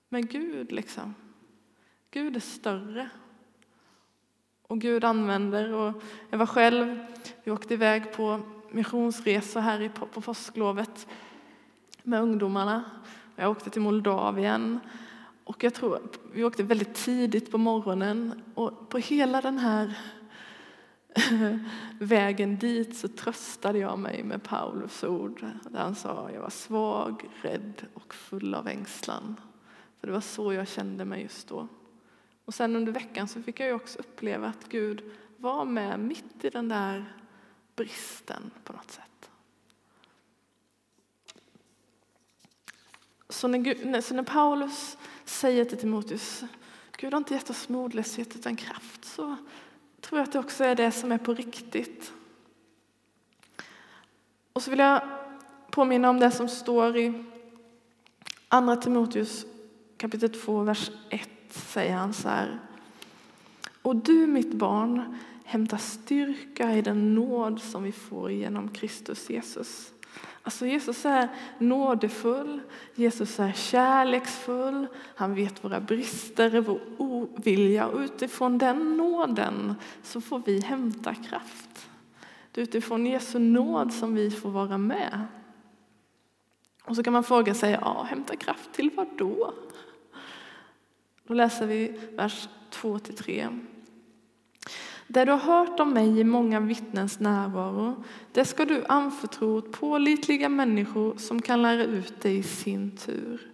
Men 0.09 0.25
Gud, 0.25 0.71
liksom. 0.71 1.15
Gud 2.11 2.35
är 2.35 2.39
större. 2.39 3.09
Och 4.67 4.81
Gud 4.81 5.03
använder. 5.03 5.73
Och 5.73 5.93
jag 6.29 6.37
var 6.37 6.45
själv, 6.45 6.99
vi 7.43 7.51
åkte 7.51 7.73
iväg 7.73 8.13
på 8.13 8.39
missionsresa 8.71 9.59
här 9.59 9.89
på 9.89 10.21
påsklovet 10.21 11.07
med 12.03 12.21
ungdomarna. 12.21 12.83
Jag 13.35 13.51
åkte 13.51 13.69
till 13.69 13.81
Moldavien. 13.81 14.79
Och 15.43 15.63
jag 15.63 15.73
tror, 15.73 15.99
vi 16.33 16.43
åkte 16.43 16.63
väldigt 16.63 16.93
tidigt 16.93 17.51
på 17.51 17.57
morgonen 17.57 18.43
och 18.55 18.89
på 18.89 18.97
hela 18.97 19.41
den 19.41 19.57
här 19.57 19.97
vägen 21.99 22.57
dit 22.57 22.97
så 22.97 23.07
tröstade 23.07 23.79
jag 23.79 23.99
mig 23.99 24.23
med 24.23 24.43
Paulus 24.43 25.03
ord 25.03 25.45
där 25.69 25.79
han 25.79 25.95
sa 25.95 26.29
jag 26.33 26.41
var 26.41 26.49
svag, 26.49 27.29
rädd 27.41 27.85
och 27.93 28.13
full 28.13 28.55
av 28.55 28.67
ängslan. 28.67 29.35
För 29.99 30.07
det 30.07 30.13
var 30.13 30.21
så 30.21 30.53
jag 30.53 30.67
kände 30.67 31.05
mig 31.05 31.21
just 31.21 31.47
då. 31.47 31.67
Och 32.45 32.53
sen 32.53 32.75
under 32.75 32.91
veckan 32.91 33.27
så 33.27 33.41
fick 33.41 33.59
jag 33.59 33.75
också 33.75 33.99
uppleva 33.99 34.47
att 34.47 34.69
Gud 34.69 35.03
var 35.37 35.65
med 35.65 35.99
mitt 35.99 36.45
i 36.45 36.49
den 36.49 36.69
där 36.69 37.13
bristen 37.75 38.51
på 38.63 38.73
något 38.73 38.91
sätt. 38.91 39.29
Så 43.29 43.47
när, 43.47 43.57
Gud, 43.57 44.03
så 44.03 44.13
när 44.13 44.23
Paulus 44.23 44.97
säger 45.25 45.65
till 45.65 45.77
Timoteus 45.77 46.43
Gud 46.97 47.13
har 47.13 47.17
inte 47.17 47.33
gett 47.33 47.49
oss 47.49 47.69
modlöshet 47.69 48.35
utan 48.35 48.55
kraft 48.55 49.05
så 49.05 49.35
tror 50.01 50.19
jag 50.19 50.23
att 50.23 50.33
det 50.33 50.39
också 50.39 50.63
är 50.63 50.75
det 50.75 50.91
som 50.91 51.11
är 51.11 51.17
på 51.17 51.33
riktigt. 51.33 52.13
Och 54.53 54.63
så 54.63 54.69
vill 54.69 54.79
jag 54.79 55.01
påminna 55.71 56.09
om 56.09 56.19
det 56.19 56.31
som 56.31 56.49
står 56.49 56.97
i 56.97 57.23
Andra 58.47 58.75
Timoteus 58.75 59.45
kapitel 59.97 60.29
2, 60.29 60.63
vers 60.63 60.91
1 61.09 61.29
säger 61.55 61.95
han 61.95 62.13
så 62.13 62.29
här. 62.29 62.59
Och 63.81 63.95
du 63.95 64.27
mitt 64.27 64.53
barn, 64.53 65.17
hämta 65.43 65.77
styrka 65.77 66.73
i 66.73 66.81
den 66.81 67.15
nåd 67.15 67.61
som 67.61 67.83
vi 67.83 67.91
får 67.91 68.31
genom 68.31 68.69
Kristus 68.69 69.29
Jesus. 69.29 69.91
Alltså 70.43 70.65
Jesus 70.65 71.05
är 71.05 71.29
nådefull, 71.57 72.61
Jesus 72.95 73.39
är 73.39 73.51
kärleksfull, 73.51 74.87
han 75.15 75.35
vet 75.35 75.63
våra 75.63 75.79
brister, 75.79 76.61
vår 76.61 76.79
ovilja 76.97 77.87
och 77.87 77.99
utifrån 77.99 78.57
den 78.57 78.97
nåden 78.97 79.75
så 80.03 80.21
får 80.21 80.41
vi 80.45 80.59
hämta 80.59 81.15
kraft. 81.15 81.89
Det 82.51 82.61
är 82.61 82.63
utifrån 82.63 83.05
Jesu 83.05 83.39
nåd 83.39 83.93
som 83.93 84.15
vi 84.15 84.31
får 84.31 84.49
vara 84.49 84.77
med. 84.77 85.27
Och 86.83 86.95
så 86.95 87.03
kan 87.03 87.13
man 87.13 87.23
fråga 87.23 87.53
sig, 87.53 87.77
ja, 87.81 88.03
hämta 88.09 88.35
kraft 88.35 88.73
till 88.73 88.91
vad 88.95 89.07
då? 89.17 89.53
Då 91.27 91.33
läser 91.33 91.67
vi 91.67 91.99
vers 92.15 92.49
2-3. 92.71 93.59
Det 95.07 95.25
du 95.25 95.31
har 95.31 95.39
hört 95.39 95.79
om 95.79 95.93
mig 95.93 96.19
i 96.19 96.23
många 96.23 96.59
vittnens 96.59 97.19
närvaro, 97.19 98.03
det 98.31 98.45
ska 98.45 98.65
du 98.65 98.85
anförtro 98.85 99.57
åt 99.57 99.71
pålitliga 99.71 100.49
människor 100.49 101.17
som 101.17 101.41
kan 101.41 101.61
lära 101.61 101.83
ut 101.83 102.21
dig 102.21 102.37
i 102.37 102.43
sin 102.43 102.97
tur. 102.97 103.51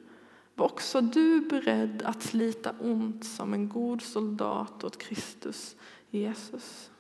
Var 0.56 0.66
också 0.66 1.02
du 1.02 1.42
beredd 1.42 2.02
att 2.06 2.24
slita 2.24 2.72
ont 2.80 3.26
som 3.26 3.54
en 3.54 3.70
god 3.70 4.02
soldat 4.02 4.84
åt 4.84 4.98
Kristus 4.98 5.76
Jesus. 6.10 6.92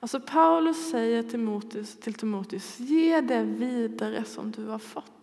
Alltså 0.00 0.20
Paulus 0.20 0.90
säger 0.90 1.22
till 1.22 1.30
Timoteus, 1.30 1.96
till 1.96 2.14
Timoteus, 2.14 2.80
ge 2.80 3.20
det 3.20 3.42
vidare 3.42 4.24
som 4.24 4.50
du 4.50 4.66
har 4.66 4.78
fått. 4.78 5.19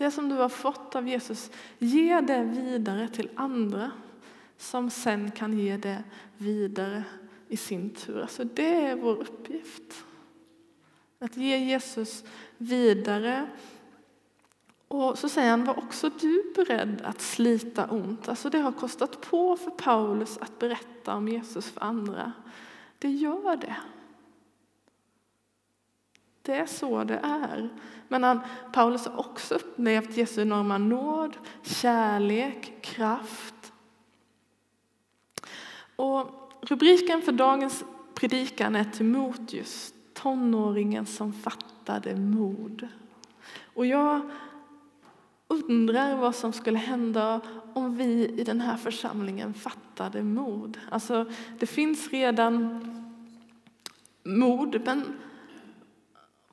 Det 0.00 0.10
som 0.10 0.28
du 0.28 0.34
har 0.34 0.48
fått 0.48 0.96
av 0.96 1.08
Jesus, 1.08 1.50
ge 1.78 2.20
det 2.20 2.42
vidare 2.42 3.08
till 3.08 3.30
andra 3.34 3.90
som 4.56 4.90
sen 4.90 5.30
kan 5.30 5.58
ge 5.58 5.76
det 5.76 6.02
vidare 6.36 7.04
i 7.48 7.56
sin 7.56 7.90
tur. 7.90 8.20
Alltså 8.20 8.44
det 8.44 8.74
är 8.74 8.96
vår 8.96 9.16
uppgift. 9.16 10.04
Att 11.18 11.36
ge 11.36 11.58
Jesus 11.58 12.24
vidare. 12.58 13.46
Och 14.88 15.18
så 15.18 15.28
säger 15.28 15.50
han, 15.50 15.64
var 15.64 15.78
också 15.78 16.10
du 16.20 16.52
beredd 16.56 17.02
att 17.04 17.20
slita 17.20 17.86
ont. 17.86 18.28
Alltså 18.28 18.50
det 18.50 18.58
har 18.58 18.72
kostat 18.72 19.20
på 19.20 19.56
för 19.56 19.70
Paulus 19.70 20.38
att 20.38 20.58
berätta 20.58 21.14
om 21.14 21.28
Jesus 21.28 21.70
för 21.70 21.84
andra. 21.84 22.32
Det 22.98 23.08
gör 23.10 23.56
det. 23.56 23.76
Det 26.42 26.54
är 26.54 26.66
så 26.66 27.04
det 27.04 27.20
är. 27.22 27.68
Men 28.08 28.24
han, 28.24 28.40
Paulus 28.72 29.06
har 29.06 29.20
också 29.20 29.54
upplevt 29.54 30.16
Jesu 30.16 30.42
enorma 30.42 30.78
nåd, 30.78 31.36
kärlek, 31.62 32.82
kraft. 32.82 33.72
Och 35.96 36.30
rubriken 36.60 37.22
för 37.22 37.32
dagens 37.32 37.84
predikan 38.14 38.76
är 38.76 38.84
Timoteus, 38.84 39.94
tonåringen 40.12 41.06
som 41.06 41.32
fattade 41.32 42.16
mod. 42.16 42.88
Och 43.74 43.86
jag 43.86 44.30
undrar 45.48 46.16
vad 46.16 46.34
som 46.34 46.52
skulle 46.52 46.78
hända 46.78 47.40
om 47.72 47.96
vi 47.96 48.28
i 48.28 48.44
den 48.44 48.60
här 48.60 48.76
församlingen 48.76 49.54
fattade 49.54 50.22
mod. 50.22 50.78
Alltså, 50.90 51.26
det 51.58 51.66
finns 51.66 52.08
redan 52.08 52.84
mod, 54.22 54.80
men 54.84 55.04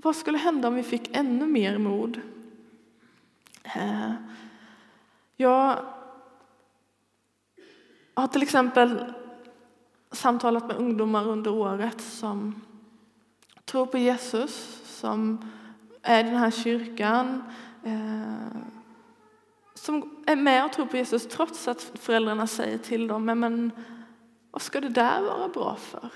vad 0.07 0.15
skulle 0.15 0.37
hända 0.37 0.67
om 0.67 0.75
vi 0.75 0.83
fick 0.83 1.15
ännu 1.17 1.47
mer 1.47 1.77
mod? 1.77 2.21
Eh, 3.63 4.11
jag 5.35 5.79
har 8.13 8.27
till 8.27 8.43
exempel 8.43 9.13
samtalat 10.11 10.67
med 10.67 10.75
ungdomar 10.75 11.27
under 11.27 11.51
året 11.51 12.01
som 12.01 12.61
tror 13.65 13.85
på 13.85 13.97
Jesus, 13.97 14.81
som 14.85 15.51
är 16.01 16.19
i 16.19 16.23
den 16.23 16.37
här 16.37 16.51
kyrkan, 16.51 17.43
eh, 17.83 18.61
som 19.73 20.23
är 20.25 20.35
med 20.35 20.65
och 20.65 20.73
tror 20.73 20.85
på 20.85 20.97
Jesus 20.97 21.27
trots 21.27 21.67
att 21.67 21.81
föräldrarna 21.81 22.47
säger 22.47 22.77
till 22.77 23.07
dem, 23.07 23.25
men, 23.25 23.39
men 23.39 23.71
vad 24.51 24.61
ska 24.61 24.81
det 24.81 24.89
där 24.89 25.21
vara 25.21 25.47
bra 25.47 25.75
för? 25.75 26.09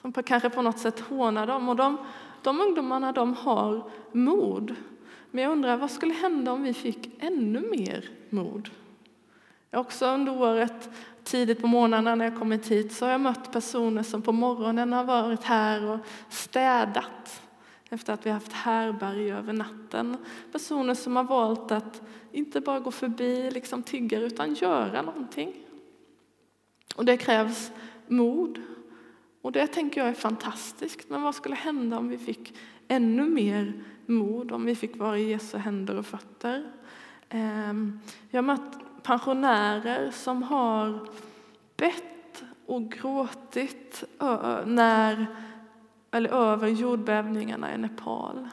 Som 0.00 0.12
kanske 0.12 0.50
på 0.50 0.62
något 0.62 0.78
sätt 0.78 1.00
hånar 1.00 1.46
dem. 1.46 1.68
Och 1.68 1.76
de, 1.76 1.98
de 2.44 2.60
ungdomarna 2.60 3.12
de 3.12 3.34
har 3.34 3.90
mod. 4.12 4.74
Men 5.30 5.44
jag 5.44 5.52
undrar 5.52 5.76
vad 5.76 5.90
skulle 5.90 6.14
hända 6.14 6.52
om 6.52 6.62
vi 6.62 6.74
fick 6.74 7.10
ännu 7.18 7.60
mer 7.60 8.08
mod? 8.30 8.70
Också 9.72 10.06
under 10.06 10.42
året, 10.42 10.90
tidigt 11.24 11.60
på 11.60 11.66
morgnarna 11.66 12.14
när 12.14 12.24
jag 12.24 12.38
kommit 12.38 12.68
hit, 12.68 12.92
så 12.92 13.04
har 13.04 13.12
jag 13.12 13.20
mött 13.20 13.52
personer 13.52 14.02
som 14.02 14.22
på 14.22 14.32
morgonen 14.32 14.92
har 14.92 15.04
varit 15.04 15.42
här 15.42 15.84
och 15.84 15.98
städat 16.28 17.42
efter 17.90 18.12
att 18.12 18.26
vi 18.26 18.30
haft 18.30 18.52
härberg 18.52 19.32
över 19.32 19.52
natten. 19.52 20.16
Personer 20.52 20.94
som 20.94 21.16
har 21.16 21.24
valt 21.24 21.72
att 21.72 22.02
inte 22.32 22.60
bara 22.60 22.80
gå 22.80 22.90
förbi, 22.90 23.50
liksom 23.50 23.82
tiggar, 23.82 24.20
utan 24.20 24.54
göra 24.54 25.02
någonting. 25.02 25.54
Och 26.96 27.04
det 27.04 27.16
krävs 27.16 27.72
mod. 28.06 28.62
Och 29.44 29.52
det 29.52 29.66
tänker 29.66 30.00
jag 30.00 30.10
är 30.10 30.14
fantastiskt. 30.14 31.10
Men 31.10 31.22
vad 31.22 31.34
skulle 31.34 31.54
hända 31.54 31.98
om 31.98 32.08
vi 32.08 32.18
fick 32.18 32.56
ännu 32.88 33.24
mer 33.24 33.82
mod, 34.06 34.52
om 34.52 34.64
vi 34.64 34.76
fick 34.76 34.96
vara 34.96 35.18
i 35.18 35.30
Jesu 35.30 35.58
händer 35.58 35.98
och 35.98 36.06
fötter? 36.06 36.72
Ehm, 37.28 38.00
jag 38.30 38.38
har 38.38 38.46
mött 38.46 39.02
pensionärer 39.02 40.10
som 40.10 40.42
har 40.42 41.08
bett 41.76 42.44
och 42.66 42.92
gråtit 42.92 44.04
när, 44.64 45.26
eller 46.10 46.30
över 46.30 46.68
jordbävningarna 46.68 47.74
i 47.74 47.78
Nepal. 47.78 48.48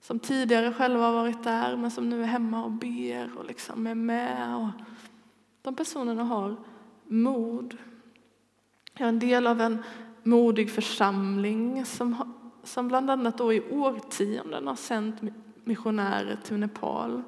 Som 0.00 0.18
tidigare 0.18 0.72
själva 0.72 1.04
har 1.04 1.12
varit 1.12 1.44
där, 1.44 1.76
men 1.76 1.90
som 1.90 2.10
nu 2.10 2.22
är 2.22 2.26
hemma 2.26 2.64
och 2.64 2.72
ber 2.72 3.38
och 3.38 3.44
liksom 3.44 3.86
är 3.86 3.94
med. 3.94 4.56
Och 4.56 4.84
de 5.62 5.76
personerna 5.76 6.24
har 6.24 6.56
mod. 7.06 7.76
Jag 8.98 9.04
är 9.04 9.08
en 9.08 9.18
del 9.18 9.46
av 9.46 9.60
en 9.60 9.84
modig 10.22 10.70
församling 10.70 11.84
som, 11.84 12.34
som 12.64 12.88
bland 12.88 13.10
annat 13.10 13.38
då 13.38 13.52
i 13.52 13.60
årtionden 13.70 14.66
har 14.66 14.76
sänt 14.76 15.16
missionärer 15.64 16.38
till 16.44 16.56
Nepal 16.56 17.22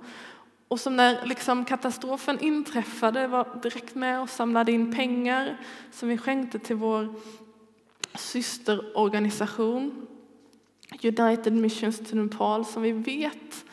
och 0.69 0.81
som 0.81 0.97
när 0.97 1.27
liksom 1.27 1.65
katastrofen 1.65 2.39
inträffade 2.41 3.27
var 3.27 3.61
direkt 3.63 3.95
med 3.95 4.21
och 4.21 4.31
samlade 4.31 4.73
in 4.73 4.95
pengar 4.95 5.61
som 5.91 6.09
vi 6.09 6.19
skänkte 6.19 6.59
till 6.59 6.77
vår 6.77 7.15
systerorganisation 8.15 10.07
United 11.03 11.53
Missions 11.53 12.11
to 12.11 12.17
Nepal 12.17 12.65
som 12.65 12.83
vi 12.83 12.93
vet 12.93 13.65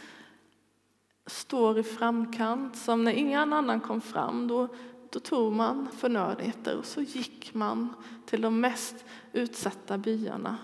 står 1.26 1.80
i 1.80 1.84
framkant. 1.84 2.76
Som 2.76 3.04
när 3.04 3.12
ingen 3.12 3.54
annan 3.54 3.80
kom 3.80 4.02
fram, 4.02 4.48
då, 4.48 4.68
då 5.10 5.20
tog 5.20 5.54
man 5.54 5.88
förnödenheter 5.92 6.78
och 6.78 6.86
så 6.86 7.02
gick 7.02 7.54
man 7.54 7.94
till 8.26 8.42
de 8.42 8.62
mest 8.62 9.06
utsatta 9.34 9.98
byarna. 9.98 10.58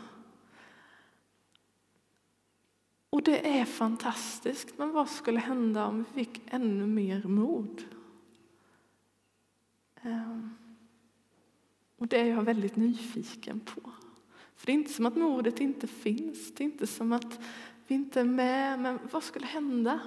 Och 3.09 3.23
det 3.23 3.59
är 3.59 3.65
fantastiskt, 3.65 4.77
men 4.77 4.91
vad 4.91 5.09
skulle 5.09 5.39
hända 5.39 5.87
om 5.87 6.05
vi 6.13 6.25
fick 6.25 6.41
ännu 6.45 6.87
mer 6.87 7.23
mod? 7.23 7.83
Ehm, 10.01 10.49
och 11.97 12.07
det 12.07 12.19
är 12.19 12.25
jag 12.25 12.41
väldigt 12.41 12.75
nyfiken 12.75 13.59
på. 13.59 13.91
För 14.55 14.65
det 14.65 14.71
är 14.71 14.73
inte 14.73 14.93
som 14.93 15.05
att 15.05 15.15
modet 15.15 15.59
inte 15.59 15.87
finns, 15.87 16.55
det 16.55 16.63
är 16.63 16.65
inte 16.65 16.87
som 16.87 17.13
att 17.13 17.39
vi 17.87 17.95
inte 17.95 18.19
är 18.19 18.25
med, 18.25 18.79
men 18.79 18.99
vad 19.11 19.23
skulle 19.23 19.45
hända 19.45 19.99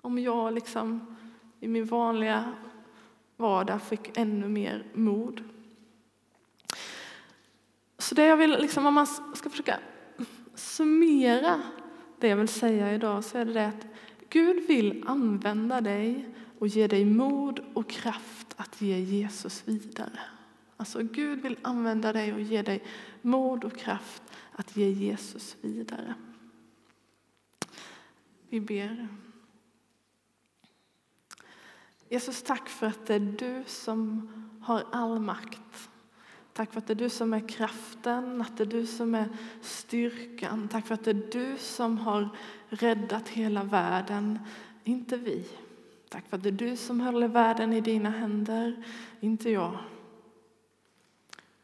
om 0.00 0.18
jag 0.18 0.54
liksom 0.54 1.16
i 1.60 1.68
min 1.68 1.84
vanliga 1.84 2.54
vardag 3.42 3.82
fick 3.82 4.18
ännu 4.18 4.48
mer 4.48 4.84
mod? 4.94 5.42
Så 7.98 8.14
det 8.14 8.24
jag 8.24 8.36
vill, 8.36 8.50
liksom, 8.50 8.86
om 8.86 8.94
man 8.94 9.06
ska 9.06 9.50
försöka 9.50 9.78
summera 10.54 11.62
det 12.18 12.28
jag 12.28 12.36
vill 12.36 12.48
säga 12.48 12.94
idag 12.94 13.24
så 13.24 13.38
är 13.38 13.44
det, 13.44 13.52
det 13.52 13.66
att 13.66 13.86
Gud 14.28 14.66
vill 14.66 15.04
använda 15.06 15.80
dig 15.80 16.28
och 16.58 16.66
ge 16.66 16.86
dig 16.86 17.04
mod 17.04 17.60
och 17.74 17.90
kraft 17.90 18.54
att 18.56 18.82
ge 18.82 18.98
Jesus 18.98 19.62
vidare. 19.68 20.20
Alltså 20.76 21.02
Gud 21.02 21.42
vill 21.42 21.56
använda 21.62 22.12
dig 22.12 22.32
och 22.32 22.40
ge 22.40 22.62
dig 22.62 22.82
mod 23.22 23.64
och 23.64 23.76
kraft 23.76 24.22
att 24.52 24.76
ge 24.76 24.90
Jesus 24.90 25.56
vidare. 25.60 26.14
Vi 28.48 28.60
ber. 28.60 29.08
Jesus, 32.12 32.42
tack 32.42 32.68
för 32.68 32.86
att 32.86 33.06
det 33.06 33.14
är 33.14 33.20
du 33.20 33.64
som 33.66 34.28
har 34.60 34.84
all 34.90 35.20
makt. 35.20 35.90
Tack 36.52 36.72
för 36.72 36.78
att 36.78 36.86
det 36.86 36.92
är 36.92 36.94
du 36.94 37.08
som 37.08 37.32
är 37.32 37.48
kraften, 37.48 38.42
att 38.42 38.56
det 38.56 38.64
är 38.64 38.66
du 38.66 38.86
som 38.86 39.14
är 39.14 39.28
styrkan. 39.60 40.68
Tack 40.68 40.86
för 40.86 40.94
att 40.94 41.04
det 41.04 41.10
är 41.10 41.28
du 41.32 41.56
som 41.58 41.98
har 41.98 42.28
räddat 42.68 43.28
hela 43.28 43.64
världen, 43.64 44.38
inte 44.84 45.16
vi. 45.16 45.48
Tack 46.08 46.28
för 46.28 46.36
att 46.36 46.42
det 46.42 46.48
är 46.48 46.52
du 46.52 46.76
som 46.76 47.00
håller 47.00 47.28
världen 47.28 47.72
i 47.72 47.80
dina 47.80 48.10
händer, 48.10 48.84
inte 49.20 49.50
jag. 49.50 49.78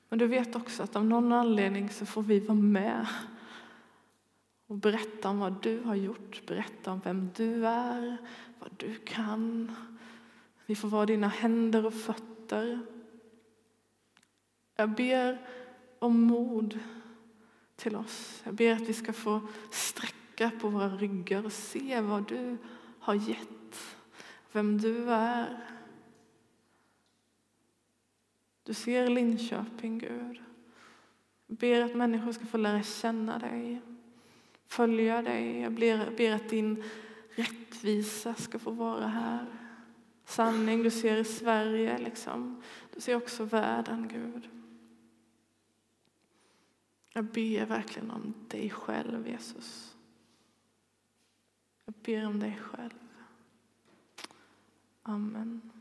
Men 0.08 0.18
du 0.18 0.26
vet 0.26 0.56
också 0.56 0.82
att 0.82 0.96
av 0.96 1.04
någon 1.04 1.32
anledning 1.32 1.90
så 1.90 2.06
får 2.06 2.22
vi 2.22 2.40
vara 2.40 2.58
med 2.58 3.06
och 4.66 4.76
berätta 4.76 5.28
om 5.28 5.38
vad 5.38 5.62
du 5.62 5.80
har 5.80 5.94
gjort, 5.94 6.42
berätta 6.46 6.92
om 6.92 7.00
vem 7.04 7.30
du 7.36 7.66
är, 7.66 8.16
vad 8.58 8.70
du 8.76 8.94
kan. 8.94 9.76
Vi 10.68 10.74
får 10.74 10.88
vara 10.88 11.06
dina 11.06 11.28
händer 11.28 11.86
och 11.86 11.94
fötter. 11.94 12.80
Jag 14.76 14.90
ber 14.90 15.38
om 15.98 16.20
mod 16.20 16.78
till 17.76 17.96
oss. 17.96 18.42
Jag 18.44 18.54
ber 18.54 18.72
att 18.72 18.80
vi 18.80 18.94
ska 18.94 19.12
få 19.12 19.40
sträcka 19.70 20.50
på 20.60 20.68
våra 20.68 20.88
ryggar 20.88 21.44
och 21.44 21.52
se 21.52 22.00
vad 22.00 22.28
du 22.28 22.56
har 23.00 23.14
gett, 23.14 23.96
vem 24.52 24.78
du 24.78 25.10
är. 25.10 25.66
Du 28.62 28.74
ser 28.74 29.08
Linköping, 29.08 29.98
Gud. 29.98 30.42
Jag 31.46 31.56
ber 31.56 31.80
att 31.80 31.96
människor 31.96 32.32
ska 32.32 32.46
få 32.46 32.56
lära 32.56 32.82
känna 32.82 33.38
dig, 33.38 33.80
följa 34.66 35.22
dig. 35.22 35.60
Jag 35.60 35.72
ber, 35.72 36.16
ber 36.16 36.32
att 36.32 36.48
din 36.48 36.84
rättvisa 37.30 38.34
ska 38.34 38.58
få 38.58 38.70
vara 38.70 39.06
här. 39.06 39.67
Sanning 40.28 40.82
du 40.82 40.90
ser 40.90 41.16
i 41.16 41.24
Sverige, 41.24 41.98
liksom. 41.98 42.62
du 42.94 43.00
ser 43.00 43.14
också 43.14 43.44
världen, 43.44 44.08
Gud. 44.08 44.48
Jag 47.12 47.24
ber 47.24 47.66
verkligen 47.66 48.10
om 48.10 48.34
dig 48.48 48.70
själv, 48.70 49.28
Jesus. 49.28 49.96
Jag 51.84 51.94
ber 52.02 52.26
om 52.26 52.40
dig 52.40 52.58
själv. 52.62 52.98
Amen. 55.02 55.77